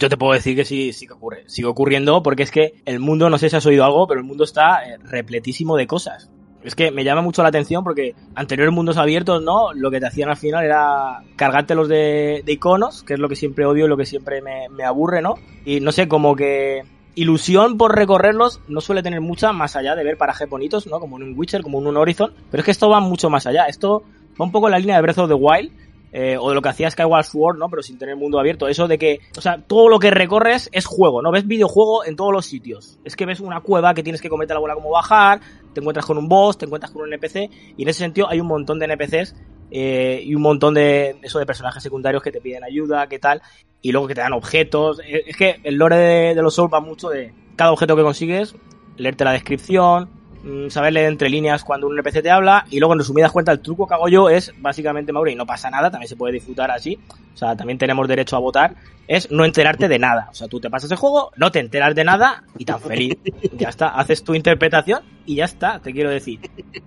[0.00, 1.44] Yo te puedo decir que sí, sí que ocurre.
[1.46, 4.26] Sigue ocurriendo porque es que el mundo, no sé si has oído algo, pero el
[4.26, 6.30] mundo está eh, repletísimo de cosas.
[6.64, 9.74] Es que me llama mucho la atención porque anteriores mundos abiertos, ¿no?
[9.74, 13.36] Lo que te hacían al final era cargarte los de, iconos, que es lo que
[13.36, 15.34] siempre odio y lo que siempre me, me aburre, ¿no?
[15.66, 16.82] Y no sé, como que
[17.14, 20.98] ilusión por recorrerlos no suele tener mucha más allá de ver parajes bonitos, ¿no?
[20.98, 22.32] Como en un Witcher, como en un Horizon.
[22.50, 23.66] Pero es que esto va mucho más allá.
[23.66, 24.02] Esto
[24.40, 25.72] va un poco en la línea de Breath of the Wild,
[26.12, 27.68] eh, o de lo que hacía Skyward Sword, ¿no?
[27.68, 28.68] Pero sin tener mundo abierto.
[28.68, 31.30] Eso de que, o sea, todo lo que recorres es juego, ¿no?
[31.30, 32.98] Ves videojuego en todos los sitios.
[33.04, 35.40] Es que ves una cueva que tienes que cometer la bola como bajar,
[35.72, 38.40] te encuentras con un boss, te encuentras con un NPC, y en ese sentido hay
[38.40, 39.36] un montón de NPCs
[39.70, 43.40] eh, y un montón de eso de personajes secundarios que te piden ayuda, qué tal,
[43.80, 45.00] y luego que te dan objetos.
[45.00, 48.02] Eh, es que el lore de, de los Souls va mucho de cada objeto que
[48.02, 48.54] consigues,
[48.96, 50.10] leerte la descripción,
[50.42, 53.54] mm, saber leer entre líneas cuando un NPC te habla y luego en resumidas cuentas
[53.54, 56.34] el truco que hago yo es básicamente Mauri y no pasa nada también se puede
[56.34, 56.98] disfrutar así
[57.34, 58.74] o sea también tenemos derecho a votar
[59.10, 60.28] es no enterarte de nada.
[60.30, 63.16] O sea tú te pasas el juego no te enteras de nada y tan feliz.
[63.56, 66.38] Ya está haces tu interpretación y ya está te quiero decir.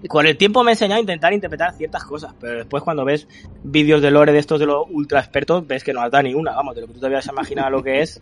[0.08, 3.28] Con el tiempo me he enseñado a intentar interpretar ciertas cosas pero después cuando ves
[3.64, 6.34] vídeos de lore de estos de los ultra expertos ves que no has dado ni
[6.34, 8.22] una vamos de lo que tú te habías imaginado lo que es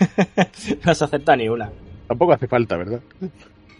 [0.84, 1.70] no has aceptado ni una.
[2.08, 3.00] Tampoco hace falta, ¿verdad?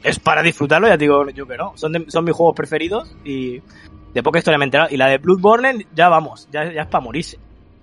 [0.04, 1.72] Es para disfrutarlo, ya te digo yo que no.
[1.76, 3.60] Son, son mis juegos preferidos y
[4.12, 4.90] de poca historia me he enterado.
[4.92, 7.38] Y la de Bloodborne, ya vamos, ya, ya es para morirse.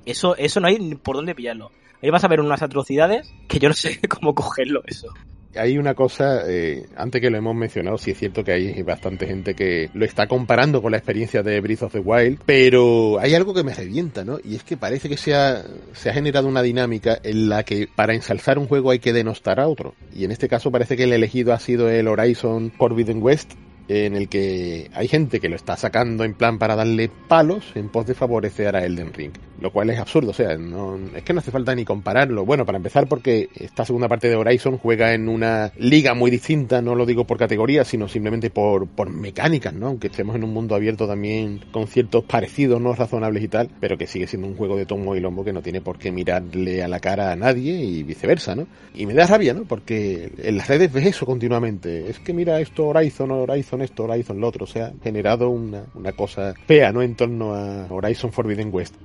[0.05, 1.71] Eso, eso no hay por dónde pillarlo.
[2.01, 5.07] Ahí vas a ver unas atrocidades que yo no sé cómo cogerlo eso.
[5.56, 9.28] Hay una cosa, eh, antes que lo hemos mencionado, sí es cierto que hay bastante
[9.28, 13.36] gente que lo está comparando con la experiencia de Breath of the Wild, pero hay
[13.36, 14.40] algo que me revienta, ¿no?
[14.44, 17.88] Y es que parece que se ha, se ha generado una dinámica en la que
[17.94, 19.94] para ensalzar un juego hay que denostar a otro.
[20.16, 23.54] Y en este caso parece que el elegido ha sido el Horizon Forbidden West,
[23.88, 27.90] en el que hay gente que lo está sacando en plan para darle palos en
[27.90, 29.34] pos de favorecer a Elden Ring.
[29.62, 32.45] Lo cual es absurdo, o sea, no, es que no hace falta ni compararlo.
[32.45, 36.82] Bueno, para empezar porque esta segunda parte de Horizon juega en una liga muy distinta,
[36.82, 39.86] no lo digo por categoría, sino simplemente por, por mecánicas, ¿no?
[39.86, 44.00] Aunque estemos en un mundo abierto también con ciertos parecidos, no razonables y tal, pero
[44.00, 46.82] que sigue siendo un juego de tomo y lombo que no tiene por qué mirarle
[46.82, 48.65] a la cara a nadie y viceversa, ¿no?
[48.95, 49.65] Y me da rabia, ¿no?
[49.65, 52.10] Porque en las redes ves eso continuamente.
[52.10, 54.63] Es que mira esto Horizon, Horizon esto, Horizon lo otro.
[54.63, 57.04] O sea, generado una, una cosa fea, ¿no?
[57.04, 58.95] En torno a Horizon Forbidden West.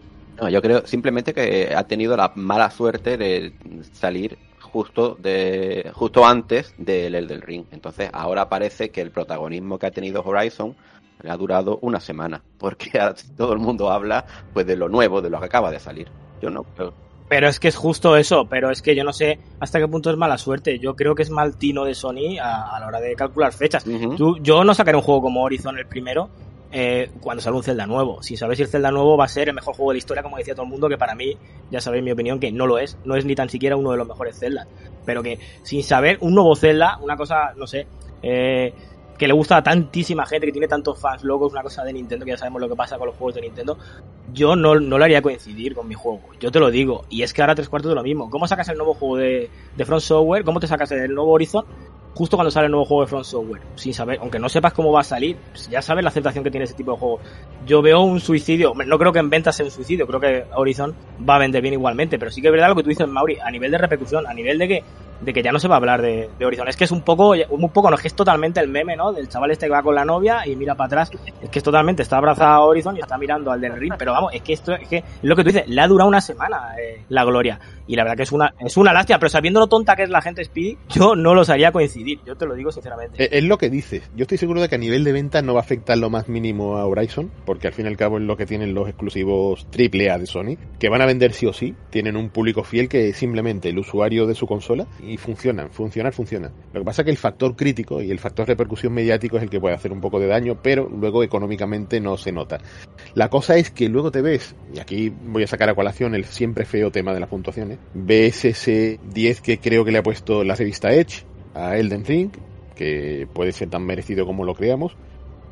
[0.41, 3.53] No, yo creo simplemente que ha tenido la mala suerte de
[3.93, 7.65] salir justo de justo antes del Elden Ring.
[7.71, 10.75] Entonces ahora parece que el protagonismo que ha tenido Horizon
[11.23, 12.91] le ha durado una semana, porque
[13.37, 16.09] todo el mundo habla pues de lo nuevo, de lo que acaba de salir.
[16.43, 16.93] Yo no creo.
[17.29, 20.11] Pero es que es justo eso, pero es que yo no sé hasta qué punto
[20.11, 20.79] es mala suerte.
[20.79, 23.85] Yo creo que es mal tino de Sony a, a la hora de calcular fechas.
[24.17, 26.29] Tú- yo no sacaré un juego como Horizon el primero
[26.73, 28.23] eh, cuando salga un Zelda nuevo.
[28.23, 30.23] Si sabéis si el Zelda nuevo va a ser el mejor juego de la historia,
[30.23, 31.37] como decía todo el mundo, que para mí,
[31.71, 32.99] ya sabéis mi opinión, que no lo es.
[33.05, 34.67] No es ni tan siquiera uno de los mejores Zelda.
[35.05, 37.87] Pero que sin saber un nuevo Zelda, una cosa, no sé,
[38.23, 38.73] eh,
[39.17, 42.25] que le gusta a tantísima gente, que tiene tantos fans locos, una cosa de Nintendo,
[42.25, 43.79] que ya sabemos lo que pasa con los juegos de Nintendo,
[44.33, 46.21] yo no, no lo haría coincidir con mi juego.
[46.41, 47.05] Yo te lo digo.
[47.09, 48.29] Y es que ahora tres cuartos de lo mismo.
[48.29, 50.45] ¿Cómo sacas el nuevo juego de, de Front Software?
[50.45, 51.65] ¿Cómo te sacas el nuevo Horizon?
[52.17, 53.61] Justo cuando sale el nuevo juego de Front Software.
[53.75, 55.37] Sin saber, aunque no sepas cómo va a salir,
[55.69, 57.21] ya sabes la aceptación que tiene ese tipo de juego.
[57.67, 58.73] Yo veo un suicidio.
[58.75, 60.07] No creo que en ventas sea un suicidio.
[60.07, 60.95] Creo que Horizon
[61.29, 62.19] va a vender bien igualmente.
[62.19, 64.33] Pero sí que es verdad lo que tú dices, Mauri, a nivel de repercusión, a
[64.33, 64.85] nivel de que,
[65.21, 66.69] de que ya no se va a hablar de, de Horizon.
[66.69, 69.13] Es que es un poco, un poco, no es que es totalmente el meme, ¿no?
[69.13, 71.11] Del chaval este que va con la novia y mira para atrás.
[71.43, 73.93] Es que es totalmente, está abrazado a Horizon y está mirando al del ring.
[73.99, 76.23] Pero vamos, es que esto, es que lo que tú dices, le ha durado una
[76.23, 77.61] semana eh, la gloria.
[77.87, 80.11] Y la verdad que es una, es una lástima, pero sabiendo lo tonta que es
[80.11, 82.21] la gente Speedy, yo no los haría coincidir.
[82.27, 83.23] Yo te lo digo sinceramente.
[83.23, 84.03] Eh, Es lo que dices.
[84.17, 86.29] Yo estoy seguro de que a nivel de venta no va a afectar lo más
[86.29, 89.67] mínimo a Horizon, porque al fin y al cabo es lo que tienen los exclusivos
[89.73, 91.75] AAA de Sony, que van a vender sí o sí.
[91.91, 96.13] Tienen un público fiel que es simplemente el usuario de su consola y funcionan, funcionar,
[96.13, 96.53] funcionan.
[96.73, 99.51] Lo que pasa es que el factor crítico y el factor repercusión mediático es el
[99.51, 102.59] que puede hacer un poco de daño, pero luego económicamente no se nota.
[103.15, 106.25] La cosa es que luego te ves, y aquí voy a sacar a colación el
[106.25, 110.45] siempre feo tema de las puntuaciones, ves ese 10 que creo que le ha puesto
[110.45, 112.31] la revista Edge a Elden Ring,
[112.75, 114.97] que puede ser tan merecido como lo creamos,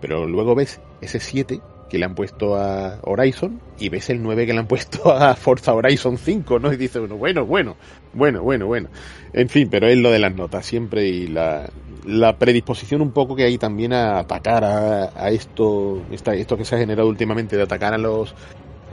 [0.01, 4.47] pero luego ves ese 7 que le han puesto a Horizon y ves el 9
[4.47, 6.73] que le han puesto a Forza Horizon 5, ¿no?
[6.73, 7.77] Y dice uno, bueno, bueno,
[8.13, 8.89] bueno, bueno, bueno.
[9.33, 11.71] En fin, pero es lo de las notas siempre y la,
[12.39, 17.09] predisposición un poco que hay también a atacar a, esto, esto que se ha generado
[17.09, 18.35] últimamente de atacar a los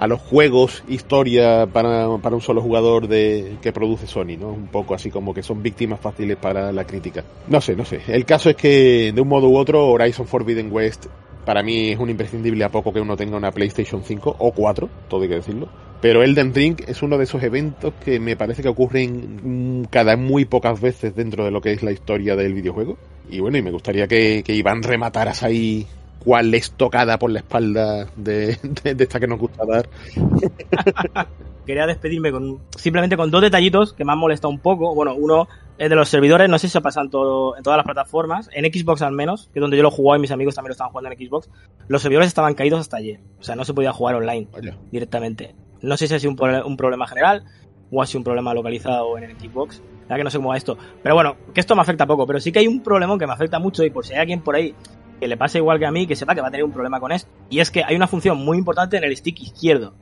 [0.02, 4.48] a los juegos, historia para, para un solo jugador de que produce Sony, ¿no?
[4.48, 7.24] Un poco así como que son víctimas fáciles para la crítica.
[7.48, 8.02] No sé, no sé.
[8.08, 11.06] El caso es que de un modo u otro Horizon Forbidden West
[11.46, 14.90] para mí es un imprescindible a poco que uno tenga una PlayStation 5 o 4,
[15.08, 15.70] todo hay que decirlo.
[16.02, 20.18] Pero Elden Ring es uno de esos eventos que me parece que ocurren mm, cada
[20.18, 22.98] muy pocas veces dentro de lo que es la historia del videojuego.
[23.30, 25.86] Y bueno, y me gustaría que, que Iván remataras ahí
[26.24, 29.90] cuál es tocada por la espalda de, de- de esta que nos gusta dar.
[31.66, 34.96] Quería despedirme con simplemente con dos detallitos que me han molestado un poco.
[34.96, 37.86] Bueno, uno eh, de los servidores, no sé si se pasan todo, en todas las
[37.86, 40.70] plataformas, en Xbox al menos, que es donde yo lo jugaba y mis amigos también
[40.70, 41.50] lo estaban jugando en Xbox,
[41.88, 43.20] los servidores estaban caídos hasta ayer.
[43.40, 44.48] O sea, no se podía jugar online
[44.92, 45.56] directamente.
[45.82, 47.44] No sé si ha sido un, un, problema general
[47.92, 49.82] o ha sido un problema localizado en el Xbox.
[50.10, 50.78] Ya que no sé cómo va esto.
[51.02, 52.26] Pero bueno, que esto me afecta poco.
[52.28, 54.42] Pero sí que hay un problema que me afecta mucho y por si hay alguien
[54.42, 54.76] por ahí
[55.22, 57.00] que le pase igual que a mí, que sepa que va a tener un problema
[57.00, 57.30] con esto.
[57.48, 59.94] Y es que hay una función muy importante en el stick izquierdo.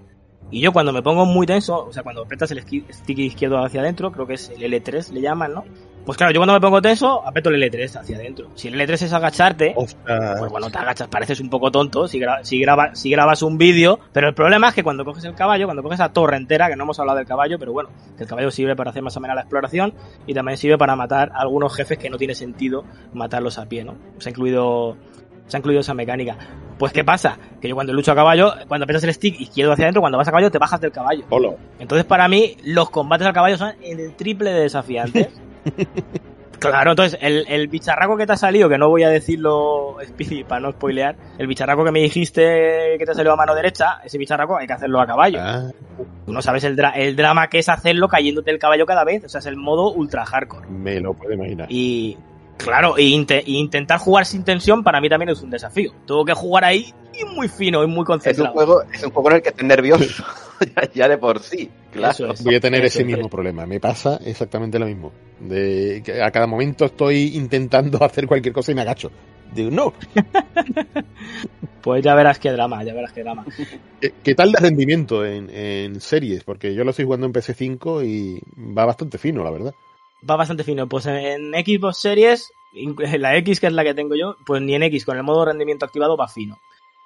[0.49, 3.81] Y yo cuando me pongo muy tenso, o sea, cuando apretas el stick izquierdo hacia
[3.81, 5.65] adentro, creo que es el L3, le llaman, ¿no?
[6.05, 8.49] Pues claro, yo cuando me pongo tenso, aprieto el L3 hacia adentro.
[8.55, 9.95] Si el L3 es agacharte, pues
[10.49, 14.33] bueno, te agachas, pareces un poco tonto si, si, si grabas un vídeo, pero el
[14.33, 16.99] problema es que cuando coges el caballo, cuando coges la torre entera, que no hemos
[16.99, 19.93] hablado del caballo, pero bueno, el caballo sirve para hacer más o menos la exploración
[20.25, 22.83] y también sirve para matar a algunos jefes que no tiene sentido
[23.13, 23.95] matarlos a pie, ¿no?
[24.17, 24.97] Se ha incluido
[25.47, 26.37] se ha incluido esa mecánica.
[26.77, 27.37] Pues ¿qué pasa?
[27.59, 30.27] Que yo cuando lucho a caballo, cuando apretas el stick izquierdo hacia adentro, cuando vas
[30.27, 31.25] a caballo te bajas del caballo.
[31.79, 35.27] Entonces para mí los combates al caballo son el triple de desafiantes.
[36.59, 40.43] Claro, entonces el, el, bicharraco que te ha salido, que no voy a decirlo Speedy
[40.43, 44.17] para no spoilear, el bicharraco que me dijiste que te salió a mano derecha, ese
[44.17, 45.39] bicharraco hay que hacerlo a caballo.
[45.41, 45.71] Ah.
[46.25, 49.29] Tú no sabes el, el drama que es hacerlo cayéndote el caballo cada vez, o
[49.29, 50.67] sea, es el modo ultra hardcore.
[50.67, 51.67] Me lo puedo imaginar.
[51.71, 52.17] Y
[52.59, 55.93] Claro, e, intentar jugar sin tensión para mí también es un desafío.
[56.05, 58.49] Tengo que jugar ahí y muy fino y muy concentrado.
[58.49, 60.23] Es un juego, es un juego en el que estás nervioso,
[60.93, 61.69] ya, de por sí.
[61.91, 62.33] Claro.
[62.41, 63.65] Voy a tener ese mismo problema.
[63.65, 65.11] Me pasa exactamente lo mismo.
[65.39, 69.11] De que a cada momento estoy intentando hacer cualquier cosa y me agacho.
[69.53, 69.93] Digo, no.
[71.81, 73.45] pues ya verás qué drama, ya verás qué drama.
[74.23, 76.43] ¿Qué, tal de rendimiento en, en series?
[76.43, 79.73] Porque yo lo estoy jugando en PC5 y va bastante fino, la verdad
[80.27, 80.87] va bastante fino.
[80.87, 82.51] Pues en, Xbox Series,
[83.17, 85.45] la X que es la que tengo yo, pues ni en X con el modo
[85.45, 86.57] rendimiento activado va fino.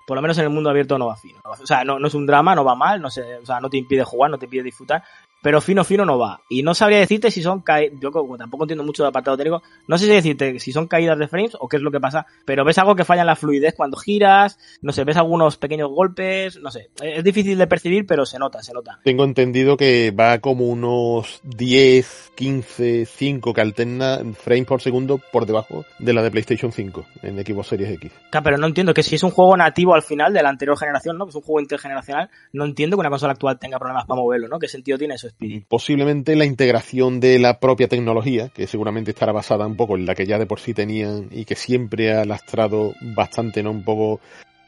[0.05, 1.39] Por lo menos en el mundo abierto no va fino.
[1.43, 3.69] O sea, no, no es un drama, no va mal, no sé, o sea, no
[3.69, 5.03] te impide jugar, no te impide disfrutar,
[5.43, 6.41] pero fino fino no va.
[6.49, 9.61] Y no sabría decirte si son caídas, yo como tampoco entiendo mucho de apartado técnico,
[9.87, 12.25] no sé si decirte si son caídas de frames o qué es lo que pasa,
[12.45, 15.89] pero ves algo que falla en la fluidez cuando giras, no sé, ves algunos pequeños
[15.89, 18.99] golpes, no sé, es difícil de percibir, pero se nota, se nota.
[19.03, 25.45] Tengo entendido que va como unos 10, 15, 5 que alterna frames por segundo por
[25.45, 28.11] debajo de la de PlayStation 5 en Xbox Series X.
[28.31, 30.77] Claro, pero no entiendo que si es un juego nativo al final de la anterior
[30.77, 31.25] generación, ¿no?
[31.25, 34.47] Que es un juego intergeneracional, no entiendo que una consola actual tenga problemas para moverlo,
[34.47, 34.59] ¿no?
[34.59, 35.27] ¿Qué sentido tiene eso?
[35.67, 40.15] Posiblemente la integración de la propia tecnología, que seguramente estará basada un poco en la
[40.15, 43.71] que ya de por sí tenían y que siempre ha lastrado bastante, ¿no?
[43.71, 44.19] Un poco.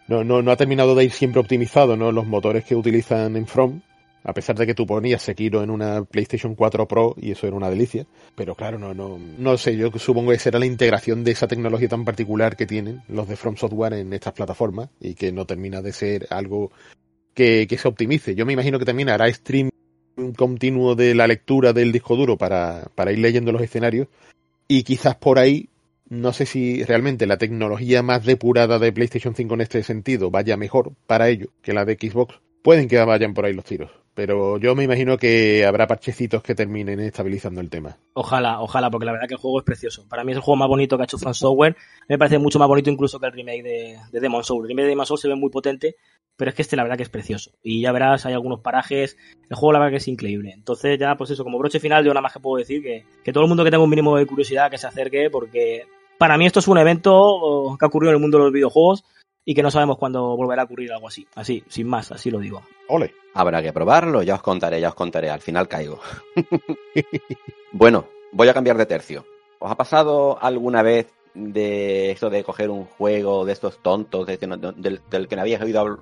[0.08, 2.12] No, no, no ha terminado de ir siempre optimizado, ¿no?
[2.12, 3.82] Los motores que utilizan en From,
[4.24, 7.56] a pesar de que tú ponías Sekiro en una PlayStation 4 Pro y eso era
[7.56, 8.06] una delicia.
[8.36, 11.88] Pero claro, no, no, no sé, yo supongo que será la integración de esa tecnología
[11.88, 15.82] tan particular que tienen los de From Software en estas plataformas y que no termina
[15.82, 16.72] de ser algo
[17.36, 18.34] que, que se optimice.
[18.36, 19.70] Yo me imagino que también hará stream
[20.36, 24.08] continuo de la lectura del disco duro para, para ir leyendo los escenarios
[24.68, 25.70] y quizás por ahí
[26.10, 30.56] no sé si realmente la tecnología más depurada de PlayStation 5 en este sentido vaya
[30.56, 32.36] mejor para ello que la de Xbox.
[32.62, 36.56] Pueden que vayan por ahí los tiros, pero yo me imagino que habrá parchecitos que
[36.56, 37.98] terminen estabilizando el tema.
[38.14, 40.08] Ojalá, ojalá, porque la verdad que el juego es precioso.
[40.10, 41.76] Para mí es el juego más bonito que ha hecho From Software.
[42.10, 44.64] Me parece mucho más bonito incluso que el remake de, de Demon Soul.
[44.64, 45.96] El remake de Demon Soul se ve muy potente,
[46.38, 47.52] pero es que este la verdad que es precioso.
[47.64, 49.18] Y ya verás, hay algunos parajes,
[49.50, 50.52] el juego la verdad que es increíble.
[50.54, 53.34] Entonces ya, pues eso, como broche final, yo nada más que puedo decir que, que
[53.34, 55.84] todo el mundo que tenga un mínimo de curiosidad que se acerque, porque
[56.18, 59.04] para mí esto es un evento que ha ocurrido en el mundo de los videojuegos
[59.46, 61.28] y que no sabemos cuándo volverá a ocurrir algo así.
[61.36, 62.62] Así, sin más, así lo digo.
[62.88, 63.14] Ole.
[63.38, 66.00] Habrá que probarlo, ya os contaré, ya os contaré, al final caigo.
[67.74, 69.26] bueno, voy a cambiar de tercio.
[69.60, 74.40] ¿Os ha pasado alguna vez de esto de coger un juego de estos tontos del,
[74.40, 76.00] que no habíais oído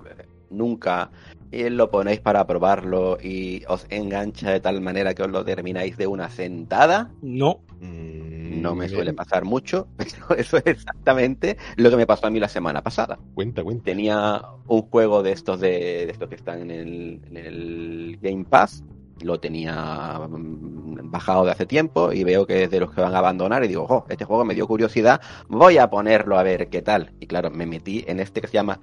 [0.50, 1.10] nunca
[1.52, 5.98] y lo ponéis para probarlo y os engancha de tal manera que os lo termináis
[5.98, 7.12] de una sentada?
[7.22, 7.62] No.
[7.80, 12.30] Mm, no me suele pasar mucho, pero eso es exactamente lo que me pasó a
[12.32, 13.20] mí la semana pasada.
[13.36, 13.84] Cuenta, cuenta.
[13.84, 18.84] Tenía un juego de estos de, estos que están en el, en el Game Pass
[19.22, 23.16] lo tenía mm, bajado de hace tiempo y veo que es de los que van
[23.16, 26.70] a abandonar y digo, oh, este juego me dio curiosidad, voy a ponerlo a ver
[26.70, 27.14] qué tal.
[27.20, 28.80] Y claro, me metí en este que se llama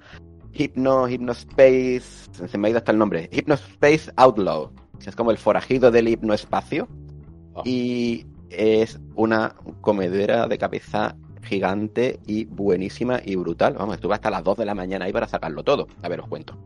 [0.53, 2.03] Hypno, Hypnospace,
[2.47, 4.73] se me ha ido hasta el nombre, Hypnospace Outlaw.
[5.05, 6.89] Es como el forajido del hipnoespacio.
[7.57, 7.63] Ah.
[7.65, 13.75] Y es una comedera de cabeza gigante y buenísima y brutal.
[13.75, 15.89] Vamos, estuve hasta las 2 de la mañana ahí para sacarlo todo.
[16.03, 16.57] A ver, os cuento.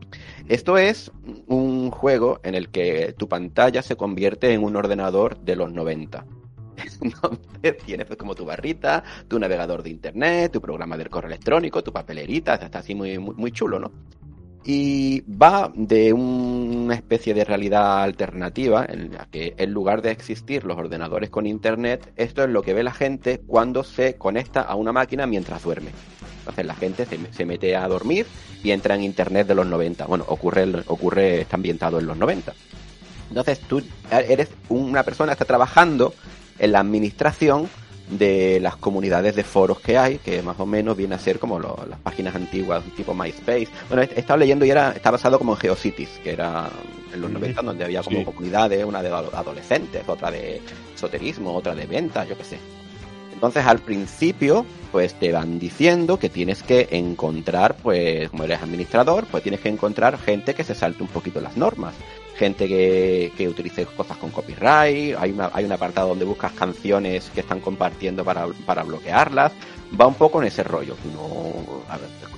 [0.47, 1.11] Esto es
[1.47, 6.25] un juego en el que tu pantalla se convierte en un ordenador de los 90.
[7.01, 11.83] Entonces tienes pues, como tu barrita, tu navegador de internet, tu programa del correo electrónico,
[11.83, 13.91] tu papelerita, está así muy, muy chulo, ¿no?
[14.67, 20.65] Y va de una especie de realidad alternativa en la que en lugar de existir
[20.65, 24.73] los ordenadores con internet, esto es lo que ve la gente cuando se conecta a
[24.73, 25.91] una máquina mientras duerme.
[26.39, 28.25] Entonces la gente se, mete a dormir
[28.63, 30.07] y entra en internet de los 90.
[30.07, 32.53] Bueno, ocurre, ocurre, está ambientado en los 90.
[33.29, 36.15] Entonces tú eres una persona que está trabajando
[36.57, 37.69] en la administración
[38.09, 41.59] de las comunidades de foros que hay, que más o menos viene a ser como
[41.59, 43.67] las páginas antiguas, tipo MySpace.
[43.89, 46.69] Bueno, he, estado leyendo y era, está basado como en GeoCities, que era
[47.13, 50.61] en los 90 donde había como comunidades, una de adolescentes, otra de
[50.93, 52.59] esoterismo, otra de ventas, yo qué sé.
[53.33, 59.25] Entonces al principio, pues te van diciendo que tienes que encontrar, pues como eres administrador,
[59.25, 61.93] pues tienes que encontrar gente que se salte un poquito las normas
[62.37, 67.31] gente que, que utilice cosas con copyright, hay, una, hay un apartado donde buscas canciones
[67.33, 69.53] que están compartiendo para, para bloquearlas,
[69.99, 70.95] va un poco en ese rollo.
[71.13, 71.83] No,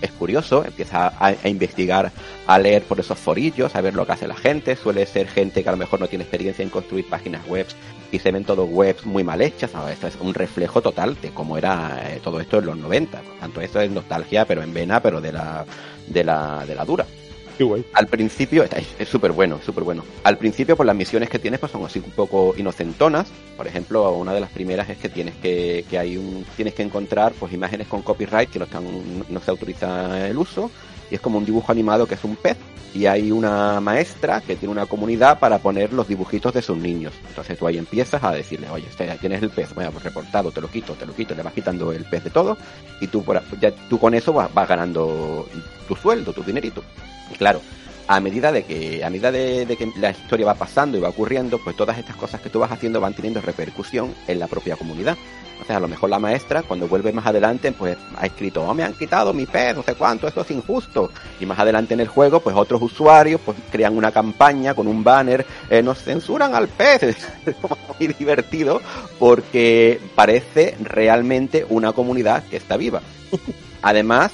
[0.02, 2.12] es curioso, empieza a, investigar,
[2.46, 5.64] a leer por esos forillos, a ver lo que hace la gente, suele ser gente
[5.64, 7.66] que a lo mejor no tiene experiencia en construir páginas web
[8.12, 11.58] y se ven todos webs muy mal hechas, esto es un reflejo total de cómo
[11.58, 15.02] era eh, todo esto en los 90, por tanto esto es nostalgia pero en vena,
[15.02, 15.66] pero de la,
[16.08, 17.06] de la, de la dura.
[17.94, 20.04] Al principio, es súper bueno, súper bueno.
[20.24, 23.28] Al principio, pues las misiones que tienes pues son así un poco inocentonas.
[23.56, 26.84] Por ejemplo, una de las primeras es que tienes que, que hay un, tienes que
[26.84, 28.86] encontrar pues imágenes con copyright que no están,
[29.30, 30.70] no se autoriza el uso.
[31.10, 32.58] Y es como un dibujo animado que es un pez.
[32.94, 37.14] Y hay una maestra que tiene una comunidad para poner los dibujitos de sus niños.
[37.28, 40.62] Entonces tú ahí empiezas a decirle, oye, este, tienes el pez, bueno, pues reportado, te
[40.62, 42.58] lo quito, te lo quito, le vas quitando el pez de todo.
[43.00, 43.24] Y tú,
[43.60, 45.48] ya, tú con eso vas ganando
[45.88, 46.82] tu sueldo, tu dinerito.
[47.32, 47.62] Y claro,
[48.08, 51.60] a medida de que a medida de, que la historia va pasando y va ocurriendo,
[51.60, 55.18] pues todas estas cosas que tú vas haciendo van teniendo repercusión en la propia comunidad.
[55.68, 58.84] O a lo mejor la maestra, cuando vuelve más adelante, pues ha escrito, oh, me
[58.84, 61.12] han quitado mi pez, no sé cuánto, esto es injusto.
[61.40, 65.04] Y más adelante en el juego, pues otros usuarios, pues crean una campaña con un
[65.04, 67.18] banner, eh, nos censuran al pez.
[67.48, 67.56] Es
[68.00, 68.82] muy divertido
[69.18, 73.02] porque parece realmente una comunidad que está viva.
[73.82, 74.32] Además,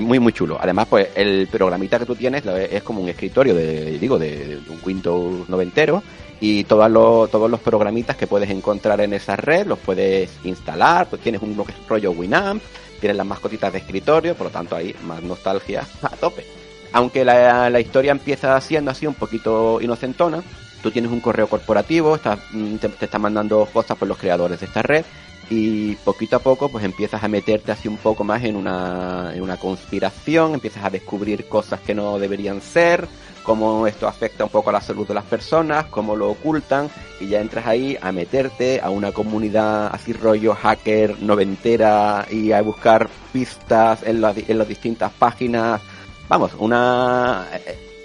[0.00, 0.58] muy muy chulo.
[0.60, 4.78] Además, pues el programita que tú tienes es como un escritorio de, digo, de, un
[4.84, 6.02] Windows noventero
[6.40, 11.08] y todos los, todos los programitas que puedes encontrar en esa red los puedes instalar,
[11.08, 11.56] pues tienes un
[11.88, 12.62] rollo Winamp,
[13.00, 16.44] tienes las mascotitas de escritorio, por lo tanto hay más nostalgia a tope.
[16.92, 20.42] Aunque la, la historia empieza siendo así un poquito inocentona,
[20.82, 22.18] tú tienes un correo corporativo,
[22.52, 25.04] mm, te, te está mandando cosas por los creadores de esta red
[25.52, 29.42] y poquito a poco pues empiezas a meterte así un poco más en una, en
[29.42, 33.06] una conspiración, empiezas a descubrir cosas que no deberían ser,
[33.42, 36.88] cómo esto afecta un poco a la salud de las personas, cómo lo ocultan
[37.20, 42.62] y ya entras ahí a meterte a una comunidad así rollo hacker noventera y a
[42.62, 45.82] buscar pistas en, en las distintas páginas.
[46.30, 47.46] Vamos, una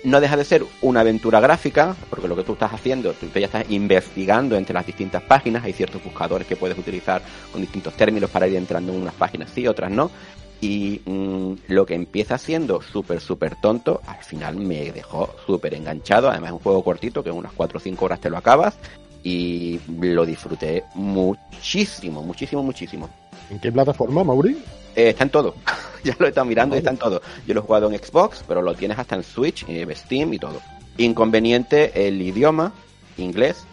[0.07, 3.45] no deja de ser una aventura gráfica, porque lo que tú estás haciendo, tú ya
[3.45, 8.29] estás investigando entre las distintas páginas, hay ciertos buscadores que puedes utilizar con distintos términos
[8.29, 10.09] para ir entrando en unas páginas sí, otras no,
[10.61, 16.29] y mm, lo que empieza siendo súper, súper tonto, al final me dejó súper enganchado,
[16.29, 18.77] además es un juego cortito, que en unas 4 o 5 horas te lo acabas,
[19.23, 23.09] y lo disfruté muchísimo, muchísimo, muchísimo.
[23.49, 24.57] ¿En qué plataforma, Mauri?
[24.97, 25.53] Eh, está en todo.
[26.03, 27.21] ya lo he estado mirando y está en todo.
[27.45, 30.39] Yo lo he jugado en Xbox, pero lo tienes hasta en Switch, en Steam y
[30.39, 30.59] todo.
[30.97, 32.73] Inconveniente el idioma,
[33.17, 33.63] inglés.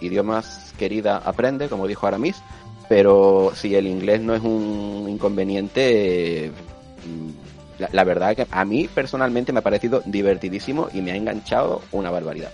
[0.00, 2.42] Idiomas querida aprende, como dijo Aramis.
[2.88, 6.50] Pero si el inglés no es un inconveniente,
[7.06, 11.82] mm, la, verdad que a mí personalmente me ha parecido divertidísimo y me ha enganchado
[11.92, 12.50] una barbaridad.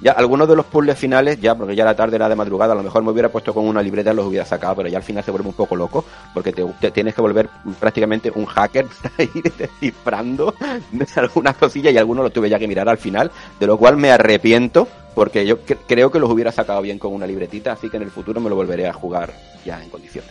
[0.00, 2.76] Ya algunos de los puzzles finales, ya porque ya la tarde era de madrugada, a
[2.76, 5.02] lo mejor me hubiera puesto con una libreta y los hubiera sacado, pero ya al
[5.02, 8.86] final se vuelve un poco loco, porque te, tienes que volver prácticamente un hacker,
[9.18, 10.54] ahí descifrando
[11.16, 14.10] algunas cosillas y algunos los tuve ya que mirar al final, de lo cual me
[14.10, 18.04] arrepiento, porque yo creo que los hubiera sacado bien con una libretita, así que en
[18.04, 19.34] el futuro me lo volveré a jugar
[19.66, 20.30] ya en condiciones.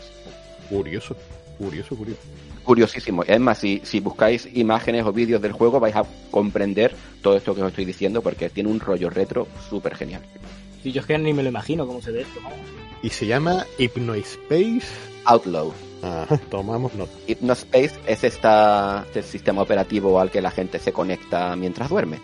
[0.68, 1.16] Curioso,
[1.60, 2.22] curioso, curioso
[2.70, 3.24] curiosísimo.
[3.24, 7.56] Es más, si, si buscáis imágenes o vídeos del juego vais a comprender todo esto
[7.56, 10.22] que os estoy diciendo porque tiene un rollo retro súper genial.
[10.84, 12.40] Sí, yo es que ni me lo imagino cómo se ve esto.
[13.02, 14.86] Y se llama Hypnospace
[15.26, 15.74] Outlaw.
[16.52, 17.12] tomamos nota.
[17.26, 22.20] Hypnospace es esta, este sistema operativo al que la gente se conecta mientras duerme.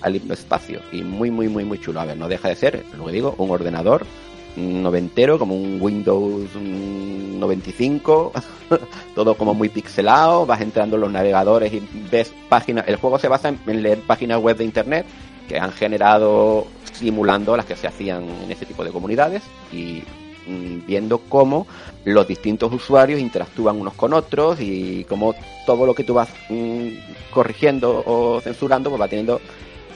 [0.00, 0.80] Al hipnoespacio.
[0.90, 2.00] Y muy, muy, muy, muy chulo.
[2.00, 4.06] A ver, no deja de ser, lo que digo, un ordenador
[4.56, 8.32] noventero, como un Windows 95,
[9.14, 13.28] todo como muy pixelado, vas entrando en los navegadores y ves páginas, el juego se
[13.28, 15.06] basa en, leer páginas web de internet
[15.48, 20.02] que han generado simulando las que se hacían en ese tipo de comunidades y
[20.46, 21.66] mm, viendo cómo
[22.04, 25.34] los distintos usuarios interactúan unos con otros y cómo
[25.66, 26.88] todo lo que tú vas mm,
[27.32, 29.40] corrigiendo o censurando pues va teniendo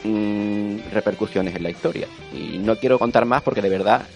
[0.04, 2.06] mm, repercusiones en la historia.
[2.32, 4.06] Y no quiero contar más porque de verdad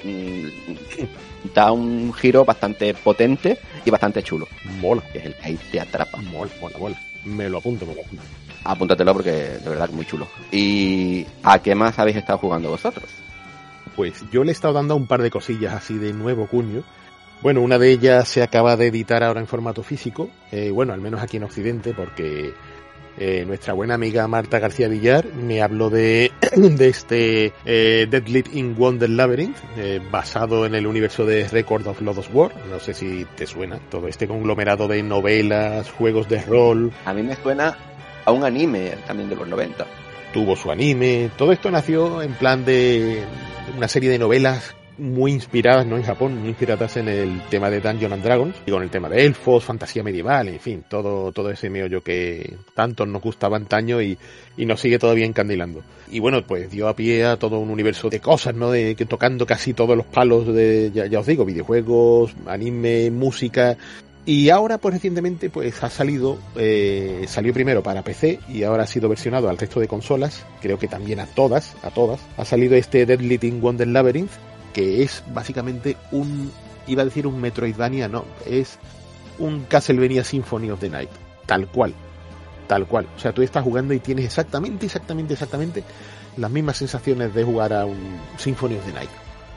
[1.55, 4.47] da un giro bastante potente y bastante chulo.
[4.81, 5.03] Mola.
[5.13, 6.19] Que es el que ahí te atrapa.
[6.19, 7.01] Mola, mola, mola.
[7.25, 8.25] Me lo apunto, me lo apunto.
[8.65, 10.29] Apúntatelo porque de verdad es muy chulo.
[10.53, 13.07] ¿Y a qué más habéis estado jugando vosotros?
[13.97, 16.85] Pues yo le he estado dando un par de cosillas así de nuevo cuño.
[17.41, 21.01] Bueno, una de ellas se acaba de editar ahora en formato físico, eh, bueno, al
[21.01, 22.53] menos aquí en Occidente, porque
[23.19, 28.77] eh, nuestra buena amiga Marta García Villar me habló de, de este eh, Deadlit in
[28.77, 32.53] Wonder Labyrinth, eh, basado en el universo de Record of Lodos War.
[32.71, 36.93] No sé si te suena todo este conglomerado de novelas, juegos de rol.
[37.05, 37.77] A mí me suena
[38.25, 39.87] a un anime también de los 90.
[40.33, 41.31] Tuvo su anime.
[41.37, 43.25] Todo esto nació en plan de
[43.77, 45.97] una serie de novelas muy inspiradas, ¿no?
[45.97, 49.09] En Japón, muy inspiradas en el tema de Dungeons and Dragons, y con el tema
[49.09, 54.03] de elfos, fantasía medieval, en fin, todo, todo ese meollo que tanto nos gustaba antaño
[54.03, 54.19] y,
[54.57, 55.83] y nos sigue todavía encandilando.
[56.11, 58.71] Y bueno, pues dio a pie a todo un universo de cosas, ¿no?
[58.71, 63.77] De que tocando casi todos los palos de, ya, ya os digo, videojuegos, anime, música,
[64.29, 68.87] y ahora, pues recientemente, pues ha salido, eh, salió primero para PC y ahora ha
[68.87, 72.21] sido versionado al resto de consolas, creo que también a todas, a todas.
[72.37, 74.33] Ha salido este Deadly in Wonder Labyrinth,
[74.79, 76.53] que es básicamente un,
[76.87, 78.79] iba a decir un Metroidvania, no, es
[79.41, 81.11] un Castlevania Symphony of the Night,
[81.47, 81.93] tal cual,
[82.69, 83.09] tal cual.
[83.17, 85.83] O sea, tú estás jugando y tienes exactamente, exactamente, exactamente
[86.37, 89.11] las mismas sensaciones de jugar a un Symphony of the Night.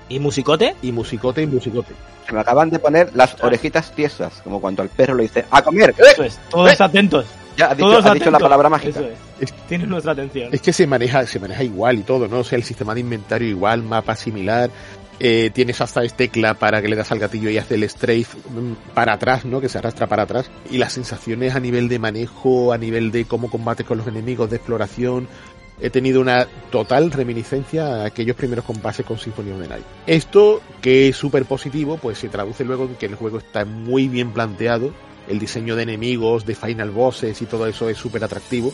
[0.10, 0.76] ¿Y musicote?
[0.82, 1.94] Y musicote y musicote.
[2.26, 5.62] Se me acaban de poner las orejitas tiesas, como cuando al perro le dice ¡A
[5.62, 5.94] comer!
[6.00, 6.84] Eso es, todos ¡Eh!
[6.84, 7.28] atentos.
[7.58, 9.02] Ya, ha dicho, Todos ha dicho la palabra mágica.
[9.02, 9.10] Eso
[9.40, 9.54] es.
[9.68, 10.50] Tienes nuestra atención.
[10.52, 12.40] Es que se maneja, se maneja igual y todo, ¿no?
[12.40, 14.70] O sea, el sistema de inventario igual, mapa similar.
[15.24, 18.26] Eh, tienes hasta este tecla para que le das al gatillo y hace el strafe
[18.50, 19.62] mm, para atrás, ¿no?
[19.62, 20.50] Que se arrastra para atrás.
[20.72, 24.50] Y las sensaciones a nivel de manejo, a nivel de cómo combates con los enemigos,
[24.50, 25.28] de exploración.
[25.80, 29.86] He tenido una total reminiscencia a aquellos primeros compases con Symphony of the Night.
[30.08, 34.08] Esto, que es súper positivo, pues se traduce luego en que el juego está muy
[34.08, 34.92] bien planteado.
[35.28, 38.74] El diseño de enemigos, de final bosses y todo eso es súper atractivo.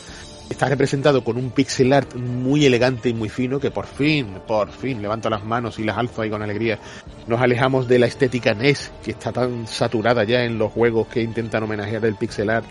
[0.50, 4.72] Está representado con un pixel art muy elegante y muy fino que por fin, por
[4.72, 6.80] fin, levanto las manos y las alzo ahí con alegría.
[7.28, 11.22] Nos alejamos de la estética NES que está tan saturada ya en los juegos que
[11.22, 12.66] intentan homenajear el pixel art.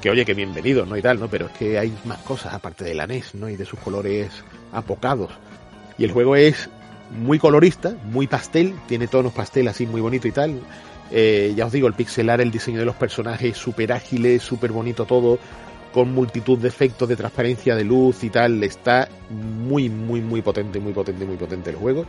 [0.00, 0.96] Que oye, que bienvenido, ¿no?
[0.96, 1.28] Y tal, ¿no?
[1.28, 3.48] Pero es que hay más cosas aparte de la NES, ¿no?
[3.48, 4.30] Y de sus colores
[4.72, 5.32] apocados.
[5.98, 6.70] Y el juego es
[7.10, 10.60] muy colorista, muy pastel, tiene tonos pastel así muy bonito y tal.
[11.10, 15.04] Eh, ya os digo, el pixelar, el diseño de los personajes, súper ágiles, súper bonito
[15.04, 15.38] todo,
[15.92, 18.62] con multitud de efectos de transparencia de luz y tal.
[18.62, 22.06] Está muy, muy, muy potente, muy potente, muy potente el juego.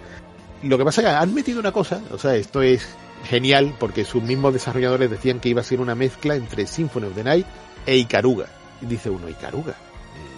[0.64, 2.86] Lo que pasa es que han metido una cosa, o sea, esto es
[3.26, 7.16] genial porque sus mismos desarrolladores decían que iba a ser una mezcla entre Symphony of
[7.16, 7.46] the Night
[7.86, 8.48] e Ikaruga.
[8.82, 9.76] Y dice uno, Ikaruga.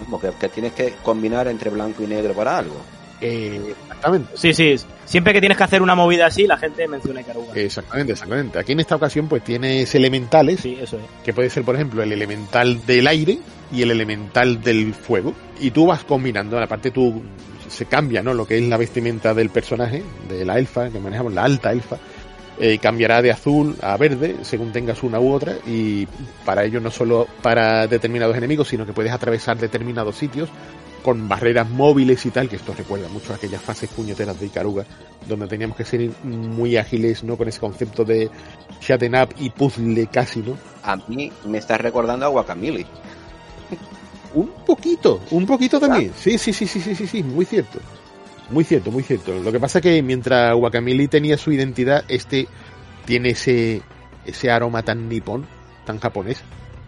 [0.06, 2.76] Como que tienes que combinar entre blanco y negro para algo.
[3.22, 4.32] Eh, exactamente.
[4.36, 4.76] Sí, sí.
[5.05, 7.53] Siempre que tienes que hacer una movida así, la gente menciona Ikaruga.
[7.55, 8.59] Exactamente, exactamente.
[8.59, 11.03] Aquí en esta ocasión pues tienes elementales, Sí, eso es.
[11.24, 13.39] que puede ser por ejemplo el elemental del aire
[13.72, 15.34] y el elemental del fuego.
[15.59, 17.22] Y tú vas combinando, aparte tú
[17.69, 18.34] se cambia, ¿no?
[18.34, 21.97] Lo que es la vestimenta del personaje, de la elfa, que manejamos, la alta elfa.
[22.59, 26.05] eh, cambiará de azul a verde según tengas una u otra y
[26.45, 30.49] para ello no solo para determinados enemigos sino que puedes atravesar determinados sitios
[31.02, 34.86] con barreras móviles y tal que esto recuerda mucho a aquellas fases puñeteras de Ikaruga
[35.28, 38.30] donde teníamos que ser muy ágiles no con ese concepto de
[38.80, 42.86] shut up y puzzle casi no A mí me estás recordando a Guacamole.
[44.34, 47.80] un poquito un poquito también sí sí sí sí sí sí sí muy cierto
[48.52, 49.34] muy cierto, muy cierto.
[49.39, 52.47] Lo que pasa es que mientras Wakamili tenía su identidad, este
[53.06, 53.82] tiene ese,
[54.26, 55.47] ese aroma tan nipón,
[55.86, 56.43] tan japonés.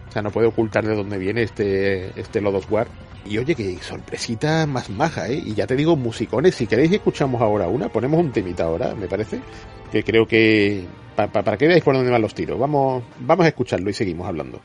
[0.10, 2.88] O sea, no puede ocultar de dónde viene este, este Lodos War.
[3.26, 5.42] Y oye, que sorpresita más maja, ¿eh?
[5.46, 9.08] Y ya te digo, musicones, si queréis escuchamos ahora una, ponemos un temita ahora, me
[9.08, 9.40] parece.
[9.92, 10.86] Que creo que...
[11.16, 12.60] pa- pa- para que veáis por dónde van los tiros.
[12.60, 14.60] Vamos, vamos a escucharlo y seguimos hablando.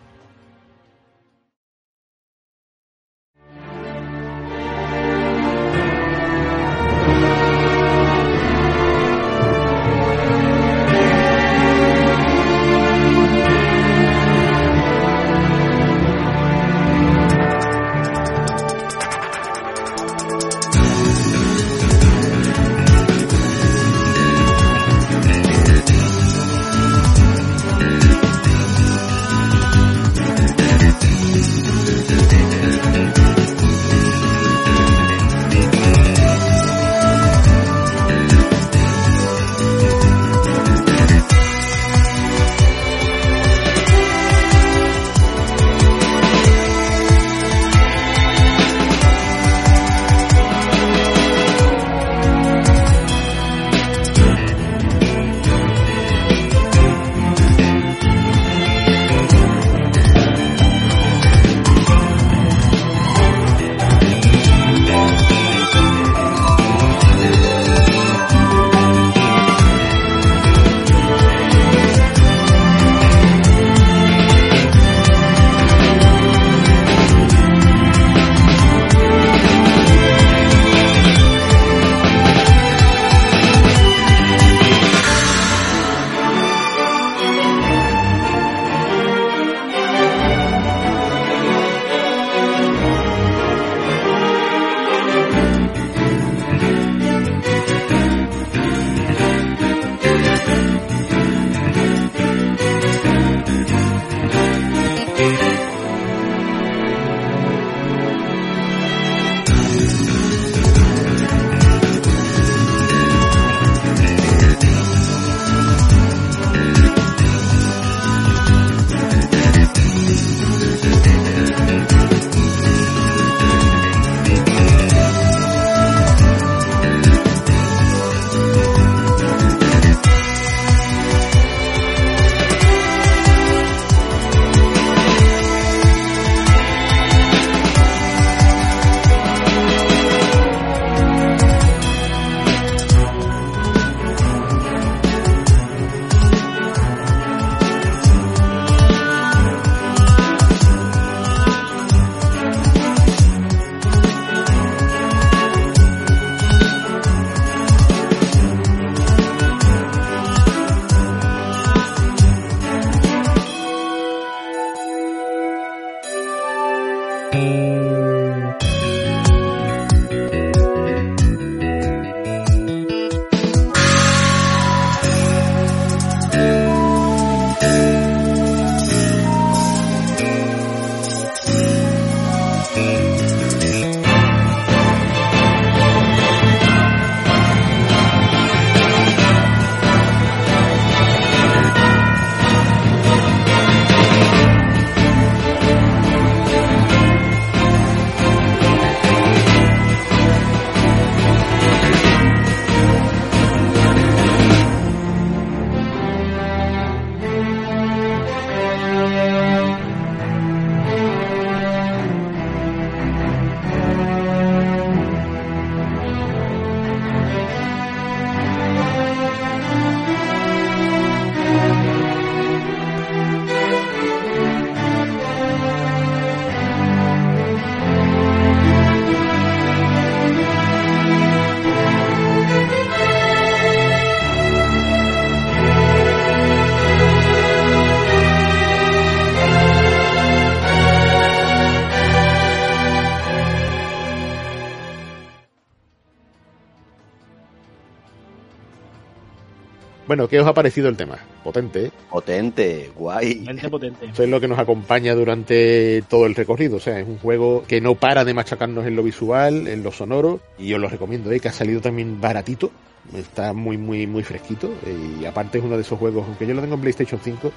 [250.29, 251.17] Bueno, ¿qué os ha parecido el tema?
[251.43, 251.93] Potente, ¿eh?
[252.11, 253.37] Potente, guay.
[253.37, 254.07] Potente, potente.
[254.13, 256.77] Eso es lo que nos acompaña durante todo el recorrido.
[256.77, 259.91] O sea, es un juego que no para de machacarnos en lo visual, en lo
[259.91, 260.41] sonoro.
[260.59, 261.41] Y os lo recomiendo, ¿eh?
[261.41, 262.71] que ha salido también baratito.
[263.17, 264.71] Está muy, muy, muy fresquito.
[264.87, 267.51] Y aparte es uno de esos juegos, aunque yo lo tengo en PlayStation 5,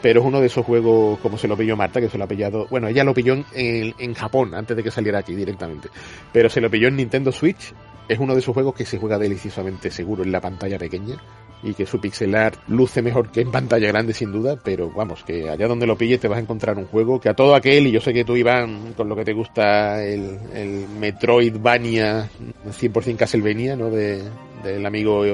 [0.00, 2.28] pero es uno de esos juegos como se lo pilló Marta, que se lo ha
[2.28, 5.88] pillado, bueno, ella lo pilló en, en, Japón antes de que saliera aquí directamente,
[6.32, 7.72] pero se lo pilló en Nintendo Switch,
[8.08, 11.16] es uno de esos juegos que se juega deliciosamente seguro en la pantalla pequeña
[11.62, 15.48] y que su pixelar luce mejor que en pantalla grande sin duda, pero vamos, que
[15.48, 17.92] allá donde lo pilles te vas a encontrar un juego que a todo aquel, y
[17.92, 22.28] yo sé que tú Iván, con lo que te gusta el, el Metroidvania
[22.66, 23.90] 100% Castlevania, ¿no?
[23.90, 24.22] De,
[24.64, 25.24] del amigo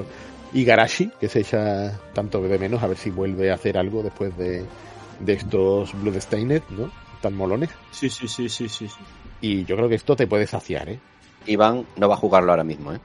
[0.52, 4.36] Igarashi, que se echa tanto de menos, a ver si vuelve a hacer algo después
[4.36, 4.64] de,
[5.20, 6.90] de estos Bloodstained, ¿no?
[7.20, 7.70] Tan molones.
[7.90, 9.00] Sí, sí, sí, sí, sí, sí.
[9.40, 11.00] Y yo creo que esto te puede saciar, ¿eh?
[11.46, 13.00] Iván no va a jugarlo ahora mismo, ¿eh?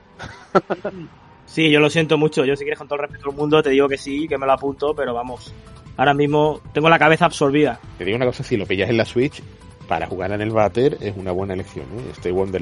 [1.54, 2.44] sí, yo lo siento mucho.
[2.44, 4.46] Yo si quieres con todo el respeto del mundo te digo que sí, que me
[4.46, 5.54] lo apunto, pero vamos.
[5.96, 7.80] Ahora mismo tengo la cabeza absorbida.
[7.98, 9.42] Te digo una cosa, si lo pillas en la Switch,
[9.88, 12.10] para jugar en el Bater es una buena elección, ¿eh?
[12.12, 12.62] Este Wonder.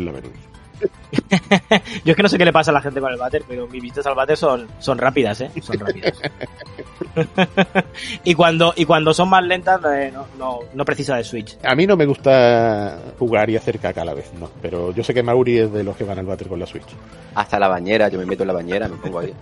[2.06, 3.68] Yo es que no sé qué le pasa a la gente con el váter, pero
[3.68, 5.52] mis vistas al váter son, son rápidas, ¿eh?
[5.62, 6.14] Son rápidas.
[8.24, 11.58] y cuando y cuando son más lentas, eh, no, no, no, precisa de Switch.
[11.64, 14.50] A mí no me gusta jugar y hacer caca a la vez, no.
[14.62, 16.88] Pero yo sé que Mauri es de los que van al váter con la Switch.
[17.36, 19.34] Hasta la bañera, yo me meto en la bañera, me pongo ahí.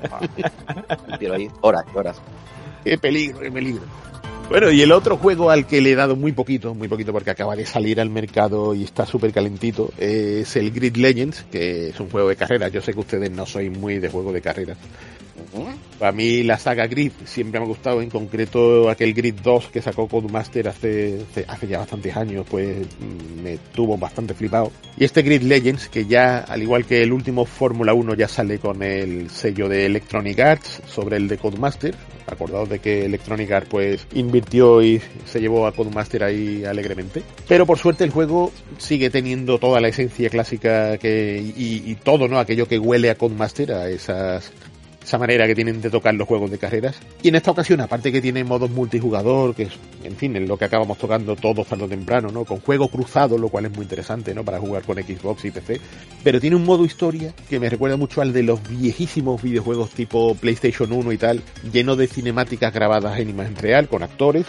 [1.08, 2.22] me tiro ahí horas, horas.
[2.84, 3.84] Qué peligro, qué peligro.
[4.50, 7.30] Bueno, y el otro juego al que le he dado muy poquito, muy poquito porque
[7.30, 12.00] acaba de salir al mercado y está súper calentito, es el Grid Legends, que es
[12.00, 12.72] un juego de carreras.
[12.72, 14.78] Yo sé que ustedes no sois muy de juego de carreras.
[16.00, 19.82] A mí la saga Grid siempre me ha gustado, en concreto aquel Grid 2 que
[19.82, 21.26] sacó Codemaster hace,
[21.68, 24.72] ya bastantes años, pues mm, me tuvo bastante flipado.
[24.98, 28.60] Y este Grid Legends, que ya, al igual que el último Fórmula 1, ya sale
[28.60, 31.96] con el sello de Electronic Arts sobre el de Codemaster.
[32.28, 37.24] Acordados de que Electronic Arts pues invirtió y se llevó a Codemaster ahí alegremente.
[37.48, 42.28] Pero por suerte el juego sigue teniendo toda la esencia clásica que, y, y todo,
[42.28, 42.38] ¿no?
[42.38, 44.52] Aquello que huele a Codemaster, a esas
[45.10, 46.96] esa manera que tienen de tocar los juegos de carreras.
[47.24, 50.56] Y en esta ocasión, aparte que tiene modos multijugador, que es, en fin, en lo
[50.56, 52.46] que acabamos tocando todo tarde o temprano, ¿no?
[52.46, 54.46] Con juego cruzado, lo cual es muy interesante, ¿no?
[54.46, 55.82] Para jugar con Xbox y PC.
[56.24, 60.36] Pero tiene un modo historia que me recuerda mucho al de los viejísimos videojuegos tipo
[60.36, 61.42] PlayStation 1 y tal,
[61.74, 64.46] lleno de cinemáticas grabadas en imagen real, con actores,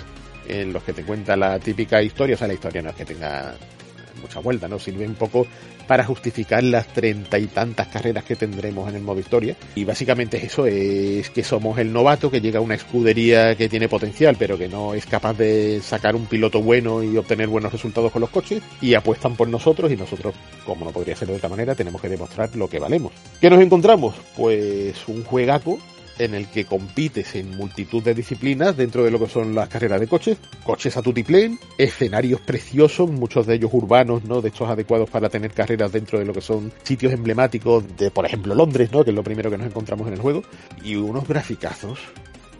[0.46, 3.06] en los que te cuenta la típica historia, o sea, la historia no es que
[3.06, 3.54] tenga
[4.20, 4.78] mucha vuelta, ¿no?
[4.78, 5.46] Sirve un poco
[5.90, 9.56] para justificar las treinta y tantas carreras que tendremos en el modo historia.
[9.74, 13.68] Y básicamente es eso, es que somos el novato que llega a una escudería que
[13.68, 17.72] tiene potencial, pero que no es capaz de sacar un piloto bueno y obtener buenos
[17.72, 20.32] resultados con los coches, y apuestan por nosotros, y nosotros,
[20.64, 23.10] como no podría ser de otra manera, tenemos que demostrar lo que valemos.
[23.40, 24.14] ¿Qué nos encontramos?
[24.36, 25.80] Pues un juegaco
[26.20, 30.00] en el que compites en multitud de disciplinas dentro de lo que son las carreras
[30.00, 34.42] de coches, coches a tutiplén, escenarios preciosos, muchos de ellos urbanos, ¿no?
[34.42, 38.26] De estos adecuados para tener carreras dentro de lo que son sitios emblemáticos de, por
[38.26, 39.02] ejemplo, Londres, ¿no?
[39.02, 40.42] Que es lo primero que nos encontramos en el juego,
[40.84, 41.98] y unos graficazos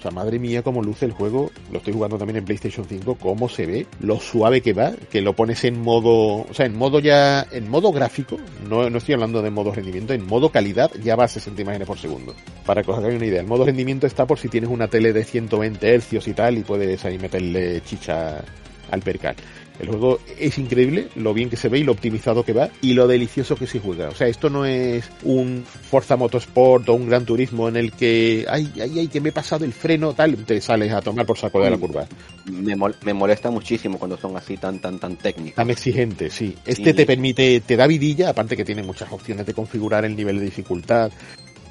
[0.00, 1.50] o sea, madre mía, cómo luce el juego.
[1.70, 3.16] Lo estoy jugando también en PlayStation 5.
[3.16, 6.74] Cómo se ve, lo suave que va, que lo pones en modo, o sea, en
[6.74, 8.38] modo ya, en modo gráfico.
[8.66, 11.86] No, no estoy hablando de modo rendimiento, en modo calidad ya va a 60 imágenes
[11.86, 12.34] por segundo.
[12.64, 13.42] Para que os hagáis una idea.
[13.42, 16.62] El modo rendimiento está por si tienes una tele de 120 Hz y tal y
[16.62, 18.42] puedes ahí meterle chicha
[18.90, 19.36] al percal.
[19.80, 22.92] El juego es increíble, lo bien que se ve y lo optimizado que va y
[22.92, 24.08] lo delicioso que se juega.
[24.10, 28.44] O sea, esto no es un Forza Motorsport o un Gran Turismo en el que,
[28.48, 31.38] ay, ay, ay, que me he pasado el freno, tal, te sales a tomar por
[31.38, 32.06] saco de la curva.
[32.44, 35.54] Me, mol me molesta muchísimo cuando son así tan, tan, tan técnicos.
[35.54, 36.54] Tan exigentes, sí.
[36.66, 36.92] Este sí.
[36.92, 40.44] te permite, te da vidilla, aparte que tiene muchas opciones de configurar el nivel de
[40.44, 41.10] dificultad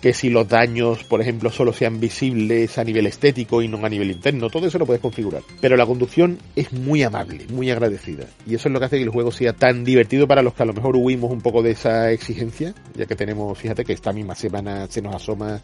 [0.02, 3.90] que si los daños, por ejemplo, solo sean visibles a nivel estético y no a
[3.90, 5.42] nivel interno, todo eso lo puedes configurar.
[5.62, 8.26] Pero la conducción es muy amable, muy agradecida.
[8.46, 10.64] Y eso es lo que hace que el juego sea tan divertido para los que
[10.64, 14.14] a lo mejor huimos un poco de esa exigencia, ya que tenemos, fíjate que esta
[14.14, 15.62] misma semana se nos asoma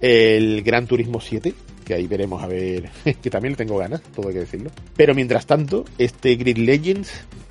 [0.00, 1.54] el Gran Turismo 7,
[1.84, 2.88] que ahí veremos a ver,
[3.22, 4.70] que también le tengo ganas, todo hay que decirlo.
[4.96, 7.10] Pero mientras tanto, este Grid Legends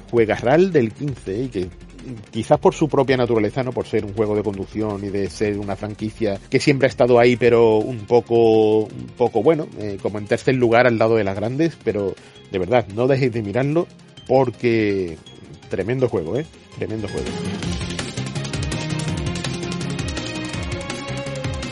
[0.10, 1.68] juega RAL del 15 y que
[2.32, 5.58] quizás por su propia naturaleza, no por ser un juego de conducción y de ser
[5.58, 10.18] una franquicia que siempre ha estado ahí, pero un poco, un poco bueno, eh, como
[10.18, 12.14] en tercer lugar al lado de las grandes, pero
[12.52, 13.88] de verdad, no dejéis de mirarlo
[14.28, 15.18] porque
[15.70, 16.46] tremendo juego, eh,
[16.78, 17.28] tremendo juego.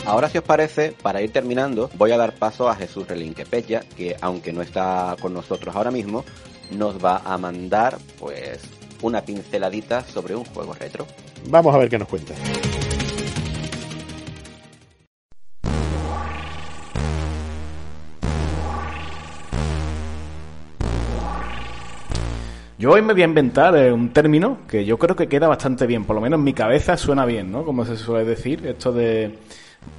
[0.09, 4.15] Ahora, si os parece, para ir terminando, voy a dar paso a Jesús Relinquepeya, que
[4.21, 6.25] aunque no está con nosotros ahora mismo,
[6.71, 8.59] nos va a mandar, pues,
[9.01, 11.05] una pinceladita sobre un juego retro.
[11.47, 12.33] Vamos a ver qué nos cuenta.
[22.79, 25.85] Yo hoy me voy a inventar eh, un término que yo creo que queda bastante
[25.85, 27.65] bien, por lo menos en mi cabeza suena bien, ¿no?
[27.65, 29.37] Como se suele decir, esto de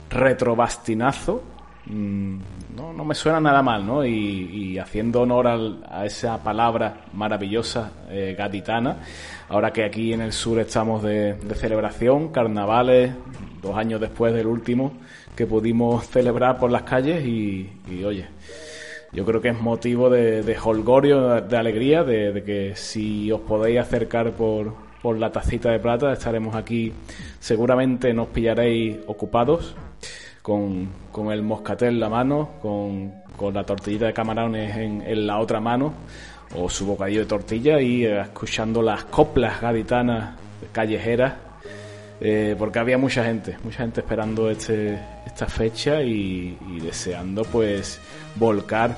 [0.08, 1.42] retrobastinazo
[1.86, 2.38] Mm,
[2.76, 4.04] no, no me suena nada mal, ¿no?
[4.04, 5.46] Y, haciendo honor
[5.88, 8.98] a esa palabra maravillosa eh, gaditana,
[9.48, 13.12] ahora que aquí en el sur estamos de, celebración, carnavales,
[13.62, 14.92] dos años después del último
[15.36, 17.68] que pudimos celebrar por las calles y,
[18.04, 18.26] oye,
[19.12, 23.80] yo creo que es motivo de, de holgorio, de alegría, de, que si os podéis
[23.80, 26.92] acercar por, por la tacita de plata, estaremos aquí,
[27.38, 29.74] seguramente nos pillaréis ocupados,
[30.50, 35.24] con, con el moscatel en la mano, con, con la tortillita de camarones en, en,
[35.24, 35.94] la otra mano,
[36.56, 40.34] o su bocadillo de tortilla y eh, escuchando las coplas gaditanas
[40.72, 41.34] callejeras,
[42.20, 48.00] eh, porque había mucha gente, mucha gente esperando este, esta fecha y, deseando pues
[48.34, 48.96] volcar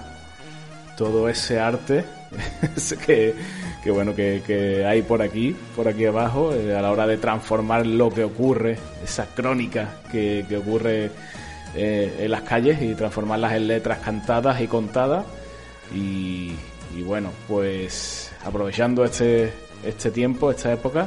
[0.97, 2.03] todo ese arte.
[3.07, 3.35] Que,
[3.83, 7.19] que, bueno que, que, hay por aquí, por aquí abajo, eh, a la hora de
[7.19, 11.11] transformar lo que ocurre, esa crónica que, que ocurre
[11.75, 15.25] eh, en las calles y transformarlas en letras cantadas y contadas.
[15.95, 16.53] Y,
[17.05, 19.53] bueno, pues aprovechando este,
[19.85, 21.07] este tiempo, esta época,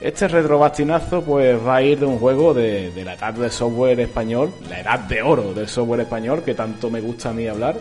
[0.00, 4.52] este retrobastinazo pues va a ir de un juego de, la edad de software español,
[4.68, 7.76] la edad de oro del software español que tanto me gusta a mí hablar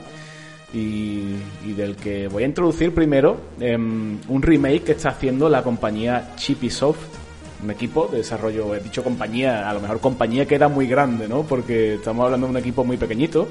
[0.73, 1.35] y,
[1.75, 7.17] del que voy a introducir primero em, un remake que está haciendo la compañía Chippysoft
[7.63, 11.27] un equipo de desarrollo, he dicho compañía, a lo mejor compañía que era muy grande,
[11.27, 11.43] ¿no?
[11.43, 13.47] Porque estamos hablando de un equipo muy pequeñito,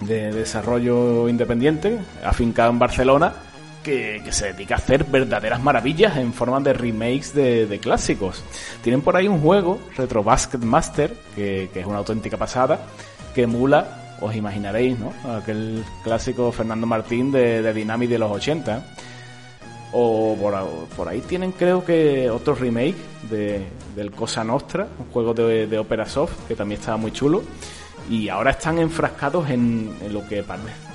[0.00, 3.34] de desarrollo independiente, afincado en Barcelona,
[3.82, 8.42] que, se dedica a hacer verdaderas maravillas en forma de remakes de, clásicos.
[8.82, 12.86] Tienen por ahí un juego, Retro Basket Master, que, es una auténtica pasada,
[13.34, 15.12] que emula, os imaginaréis, ¿no?
[15.36, 18.82] Aquel clásico Fernando Martín de, de Dynamic de los 80
[19.96, 20.36] o
[20.96, 22.96] por, ahí tienen creo que otro remake
[23.30, 27.42] de, del Cosa Nostra, un juego de, de Opera Soft que también estaba muy chulo.
[28.10, 30.44] Y ahora están enfrascados en, lo que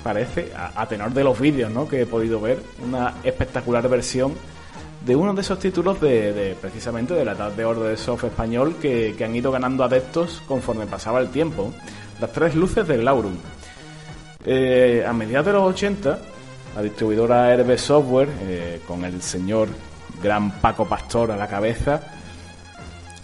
[0.03, 1.87] parece, a, tenor de los vídeos ¿no?
[1.87, 4.33] que he podido ver, una espectacular versión
[5.03, 8.75] de uno de esos títulos de, precisamente de la edad de oro de soft español
[8.81, 11.73] que, que, han ido ganando adeptos conforme pasaba el tiempo.
[12.19, 13.35] Las tres luces del Laurum.
[14.45, 16.19] Eh, a mediados de los 80
[16.75, 19.69] la distribuidora Herbe Software, eh, con el señor
[20.21, 22.01] gran Paco Pastor a la cabeza,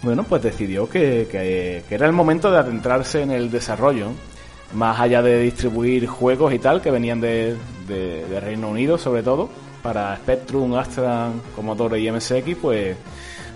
[0.02, 4.08] bueno, pues decidió que, era el momento de adentrarse en el desarrollo,
[4.74, 7.56] más allá de distribuir juegos y tal, que venían de,
[8.40, 9.48] Reino Unido sobre todo,
[9.82, 12.96] para Spectrum, Astra, Commodore y MSX, pues,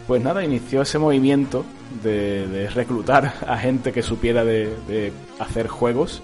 [0.07, 1.64] pues nada, inició ese movimiento
[2.03, 6.22] de, reclutar a gente que supiera de hacer juegos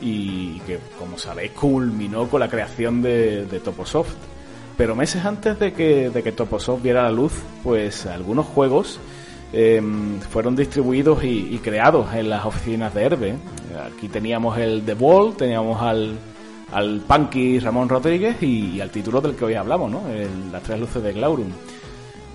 [0.00, 4.14] y que, como sabéis, culminó con la creación de, Toposoft.
[4.76, 7.32] Pero meses antes de que, de que Toposoft viera la luz,
[7.62, 9.00] pues algunos juegos
[9.52, 13.34] em, fueron distribuidos y, creados en las oficinas de Herbe.
[13.86, 16.18] Aquí teníamos el The Ball, teníamos al,
[16.72, 20.02] al Punky Ramón Rodríguez y, al título del que hoy hablamos, ¿no?
[20.52, 21.48] las tres luces de Glaurum.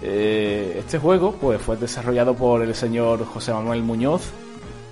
[0.02, 4.32] Eh, este juego pues fue desarrollado por el señor José Manuel Muñoz,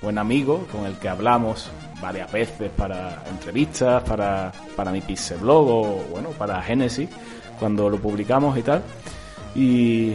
[0.02, 5.02] buen amigo con el que hablamos varias veces para entrevistas, para, para mi
[5.40, 7.08] Blog o bueno, para Genesis,
[7.58, 8.82] cuando lo publicamos y tal.
[9.54, 10.12] Y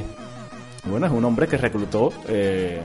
[0.86, 2.82] bueno, es un hombre que reclutó eh,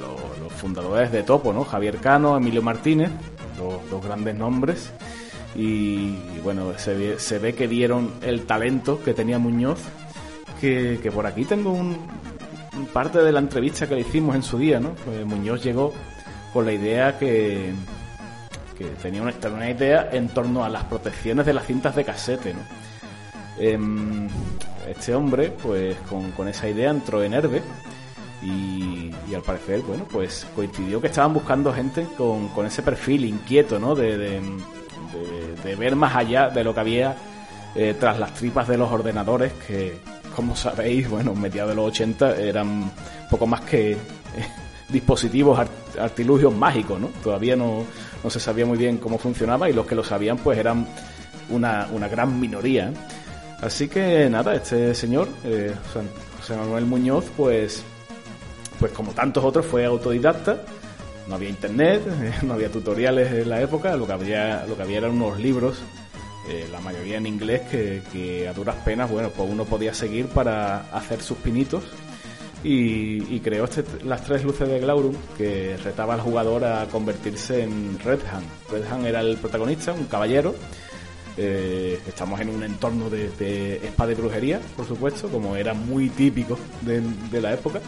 [0.00, 1.64] los, fundadores de Topo, ¿no?
[1.64, 3.10] Javier Cano, Emilio Martínez,
[3.58, 4.92] dos grandes nombres.
[5.56, 9.80] Y, bueno, se ve que dieron el talento que tenía Muñoz,
[10.60, 11.96] que, por aquí tengo un,
[12.92, 14.90] parte de la entrevista que le hicimos en su día, ¿no?
[15.04, 15.92] Pues Muñoz llegó
[16.52, 17.72] con la idea que,
[19.02, 22.54] tenía una, idea en torno a las protecciones de las cintas de casete.
[22.54, 22.60] ¿no?
[23.58, 24.28] Em,
[24.88, 27.62] este hombre, pues con, esa idea entró en Herbe
[28.42, 33.94] y, al parecer, bueno, pues coincidió que estaban buscando gente con, ese perfil inquieto, ¿no?
[33.94, 34.40] De, de,
[35.76, 37.16] ver más allá de lo que había
[37.74, 39.98] eh, tras las tripas de los ordenadores, que,
[40.34, 42.90] como sabéis, bueno, mediados de los 80 eran
[43.28, 43.96] poco más que
[44.88, 45.58] dispositivos,
[45.98, 47.08] artilugios mágicos, ¿no?
[47.22, 47.84] Todavía no,
[48.22, 50.86] no, se sabía muy bien cómo funcionaba y los que lo sabían pues eran
[51.48, 52.92] una, una gran minoría.
[53.60, 55.74] Así que nada, este señor, eh,
[56.38, 57.82] José Manuel Muñoz, pues,
[58.78, 60.62] pues como tantos otros fue autodidacta,
[61.28, 62.02] no había internet,
[62.42, 65.82] no había tutoriales en la época, lo que había, lo que había eran unos libros,
[66.48, 70.80] eh, la mayoría en inglés, que, a duras penas, bueno, pues uno podía seguir para
[70.92, 71.84] hacer sus pinitos
[72.62, 77.98] y, creó este, las tres luces de Glaurum que retaba al jugador a convertirse en
[77.98, 78.46] Red Hand.
[78.70, 80.54] Red Hand era el protagonista, un caballero,
[81.36, 86.10] Eh, estamos en un entorno de, de espada y brujería, por supuesto, como era muy
[86.10, 87.80] típico de, la época.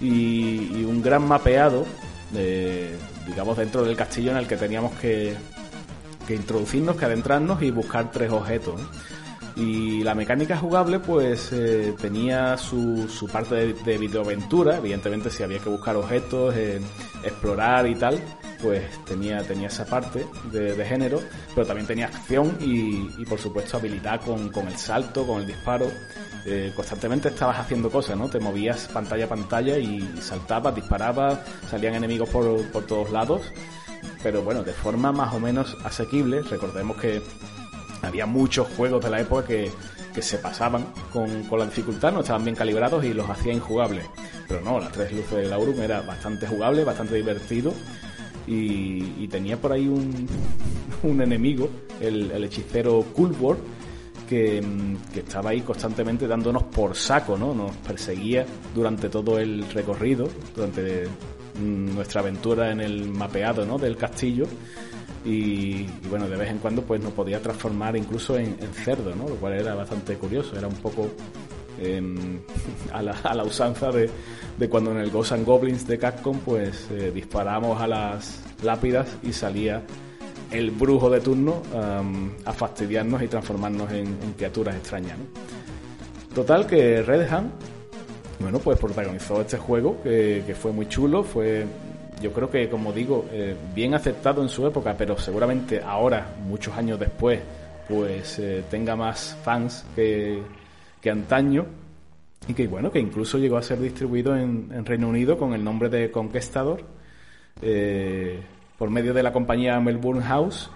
[0.00, 1.86] Y, un gran mapeado,
[3.26, 5.34] digamos, dentro del castillo en el que teníamos que,
[6.26, 8.80] que introducirnos, que adentrarnos y buscar tres objetos.
[9.56, 15.44] Y la mecánica jugable pues eh, tenía su, su parte de, de, videoaventura, evidentemente si
[15.44, 16.80] había que buscar objetos, eh,
[17.22, 18.20] explorar y tal,
[18.60, 21.20] pues tenía, tenía esa parte de, género,
[21.54, 25.46] pero también tenía acción y, y por supuesto habilidad con, con, el salto, con el
[25.46, 25.86] disparo.
[26.46, 28.28] Eh, constantemente estabas haciendo cosas, ¿no?
[28.28, 31.38] Te movías pantalla a pantalla y, saltabas, disparabas,
[31.70, 33.42] salían enemigos por, por todos lados,
[34.24, 36.40] pero bueno, de forma más o menos asequible.
[36.40, 37.20] Recordemos que
[38.00, 39.70] había muchos juegos de la época que,
[40.22, 44.06] se pasaban con, con, la dificultad, no estaban bien calibrados y los hacía injugables.
[44.48, 47.74] Pero no, las tres luces de Laurum era bastante jugable, bastante divertido
[48.46, 50.26] y, tenía por ahí un,
[51.02, 51.68] un enemigo,
[52.00, 53.58] el, el hechicero Kulbor,
[54.26, 54.64] que,
[55.12, 57.54] que, estaba ahí constantemente dándonos por saco, ¿no?
[57.54, 61.08] Nos perseguía durante todo el recorrido, durante
[61.60, 63.78] nuestra aventura en el mapeado, ¿no?
[63.78, 64.46] Del castillo
[65.24, 69.28] y, bueno, de vez en cuando pues nos podía transformar incluso en, cerdo, ¿no?
[69.28, 71.10] Lo cual era bastante curioso, era un poco
[71.78, 72.40] em,
[72.92, 74.10] a, la, a, la, usanza de,
[74.58, 79.16] de, cuando en el Ghosts and Goblins de Capcom pues eh, disparamos a las lápidas
[79.22, 79.82] y salía
[80.50, 81.62] el brujo de turno
[82.44, 85.18] a fastidiarnos y transformarnos en, criaturas extrañas.
[86.34, 87.50] Total que Red Hand,
[88.44, 91.64] bueno, pues protagonizó este juego que, fue muy chulo, fue
[92.20, 96.76] yo creo que, como digo, eh, bien aceptado en su época, pero seguramente ahora, muchos
[96.76, 97.40] años después,
[97.88, 100.42] pues eh, tenga más fans que,
[101.00, 101.64] que, antaño.
[102.46, 105.88] Y que bueno, que incluso llegó a ser distribuido en, Reino Unido con el nombre
[105.88, 106.82] de Conquistador,
[107.62, 108.42] eh,
[108.76, 110.70] por medio de la compañía Melbourne House.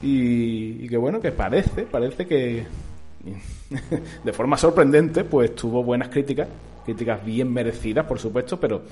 [0.00, 2.64] Y que bueno, que parece, parece que
[4.24, 6.46] de forma sorprendente, pues tuvo buenas críticas,
[6.84, 8.82] críticas bien merecidas, por supuesto, pero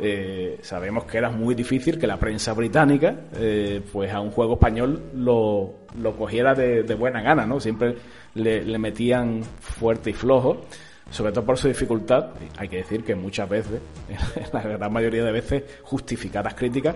[0.00, 4.54] eh, sabemos que era muy difícil que la prensa británica, eh, pues a un juego
[4.54, 7.58] español lo, lo cogiera de, buena gana, ¿no?
[7.58, 7.96] Siempre
[8.34, 10.66] le, metían fuerte y flojo,
[11.10, 12.30] sobre todo por su dificultad.
[12.56, 13.80] Hay que decir que muchas veces,
[14.52, 16.94] la gran mayoría de veces, justificadas críticas,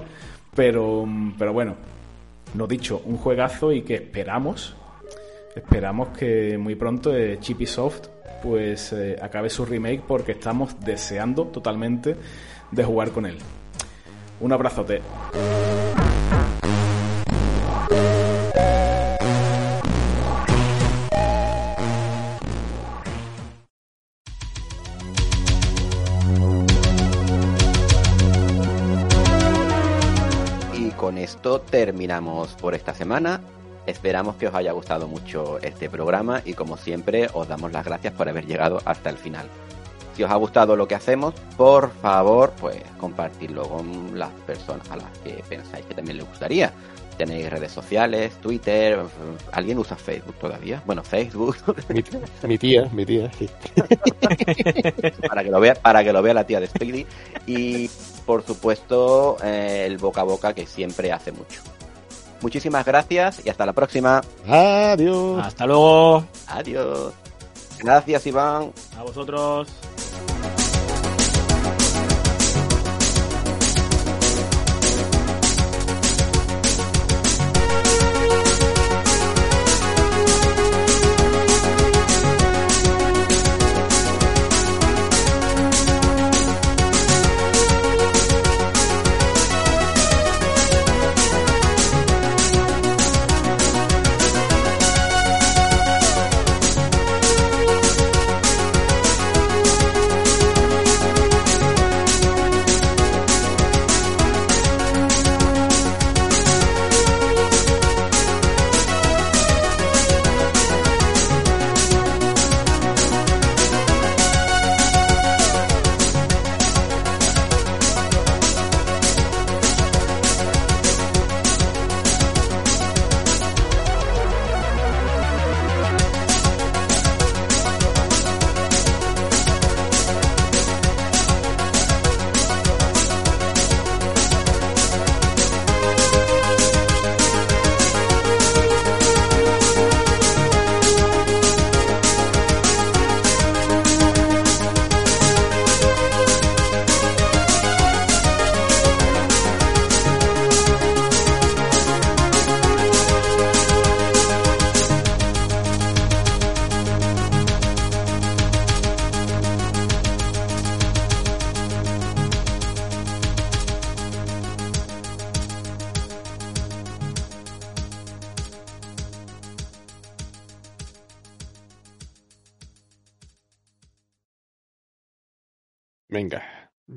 [0.54, 1.04] pero,
[1.36, 1.74] pero bueno,
[2.56, 4.76] lo dicho, un juegazo y que esperamos,
[5.56, 8.08] esperamos que muy pronto eh, Chippy Soft
[8.42, 12.16] pues eh, acabe su remake porque estamos deseando totalmente
[12.70, 13.38] de jugar con él.
[14.40, 15.00] Un abrazote.
[30.74, 33.40] Y con esto terminamos por esta semana.
[33.86, 38.12] Esperamos que os haya gustado mucho este programa y como siempre os damos las gracias
[38.14, 39.46] por haber llegado hasta el final.
[40.14, 44.96] Si os ha gustado lo que hacemos, por favor, pues compartirlo con las personas a
[44.96, 46.72] las que pensáis que también les gustaría.
[47.16, 49.00] Tenéis redes sociales, Twitter,
[49.52, 50.82] ¿alguien usa Facebook todavía?
[50.86, 51.56] Bueno, Facebook.
[51.88, 53.48] Mi, tía, mi tía, sí.
[55.28, 57.06] para que lo vea, para que lo vea la tía de Speedy.
[57.46, 57.88] Y
[58.24, 61.60] por supuesto, eh, el boca a boca que siempre hace mucho.
[62.42, 64.20] Muchísimas gracias y hasta la próxima.
[64.46, 65.44] Adiós.
[65.44, 66.24] Hasta luego.
[66.48, 67.14] Adiós.
[67.78, 68.72] Gracias, Iván.
[68.98, 69.68] A vosotros.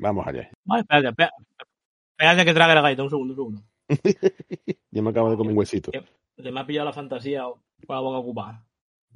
[0.05, 0.49] Vamos allá.
[0.63, 1.35] Vale, espérate, espérate,
[2.11, 3.61] espérate que trague la galleta, un segundo, un segundo.
[4.91, 5.91] ya me acabo de comer un huesito.
[6.37, 8.65] Se me ha pillado la fantasía con la boca ocupada.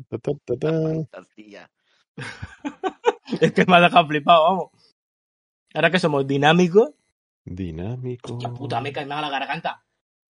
[0.09, 0.71] Ta, ta, ta, ta.
[0.71, 1.69] Fantasía.
[3.41, 4.95] es que me ha dejado flipado, vamos.
[5.73, 6.91] Ahora que somos dinámicos.
[7.45, 8.33] Dinámico.
[8.33, 9.83] Hostia puta, me cae mal la garganta.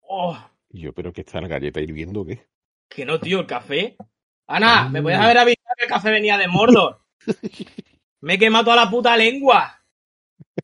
[0.02, 0.38] Oh,
[0.70, 2.48] Yo, pero que está la galleta hirviendo qué?
[2.88, 3.98] que no, tío, el café.
[4.48, 7.02] Ana, me puedes haber avisado que el café venía de Mordor.
[8.22, 9.77] Me he quemado toda la puta lengua.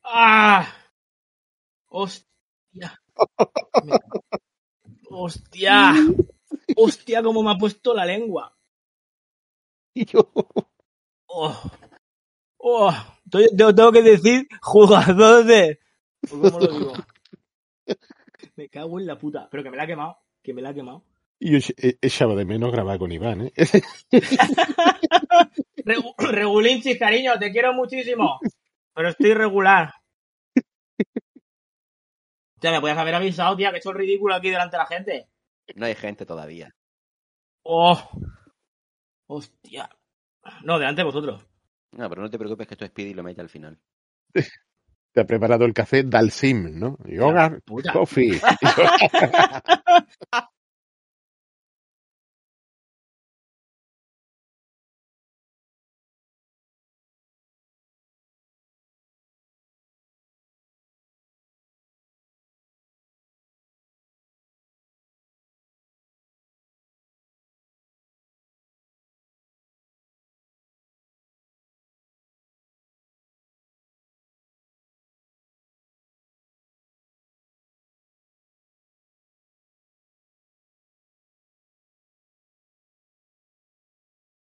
[0.02, 0.66] ¡Ah!
[1.88, 3.00] ¡Hostia!
[5.10, 5.94] ¡Hostia!
[6.76, 8.50] ¡Hostia, cómo me ha puesto la lengua!
[9.96, 10.28] Y yo,
[11.26, 11.70] ¡Oh!
[12.58, 12.92] ¡Oh!
[13.30, 15.78] Tengo, que decir jugador de...
[16.32, 16.92] ¿o ¿Cómo lo digo?
[18.56, 19.48] Me cago en la puta.
[19.50, 20.18] Pero que me la ha quemado.
[20.42, 21.04] Que me la ha quemado.
[21.38, 23.52] y yo e- echaba de menos grabar con Iván, ¿eh?
[25.84, 28.40] Regu- Regulinchis, cariño, te quiero muchísimo.
[28.94, 29.92] Pero estoy regular.
[32.60, 34.86] Tía, me podías haber avisado, tía, que he hecho el ridículo aquí delante de la
[34.86, 35.28] gente.
[35.74, 36.74] No hay gente todavía.
[37.62, 37.98] ¡Oh!
[39.26, 39.90] ¡Hostia!
[40.62, 41.46] No, delante de vosotros.
[41.92, 43.78] No, pero no te preocupes que esto es Speedy y lo mete al final.
[45.12, 46.98] Te ha preparado el café Dalsim, ¿no?
[47.04, 47.56] Yoga.
[47.92, 48.40] Coffee.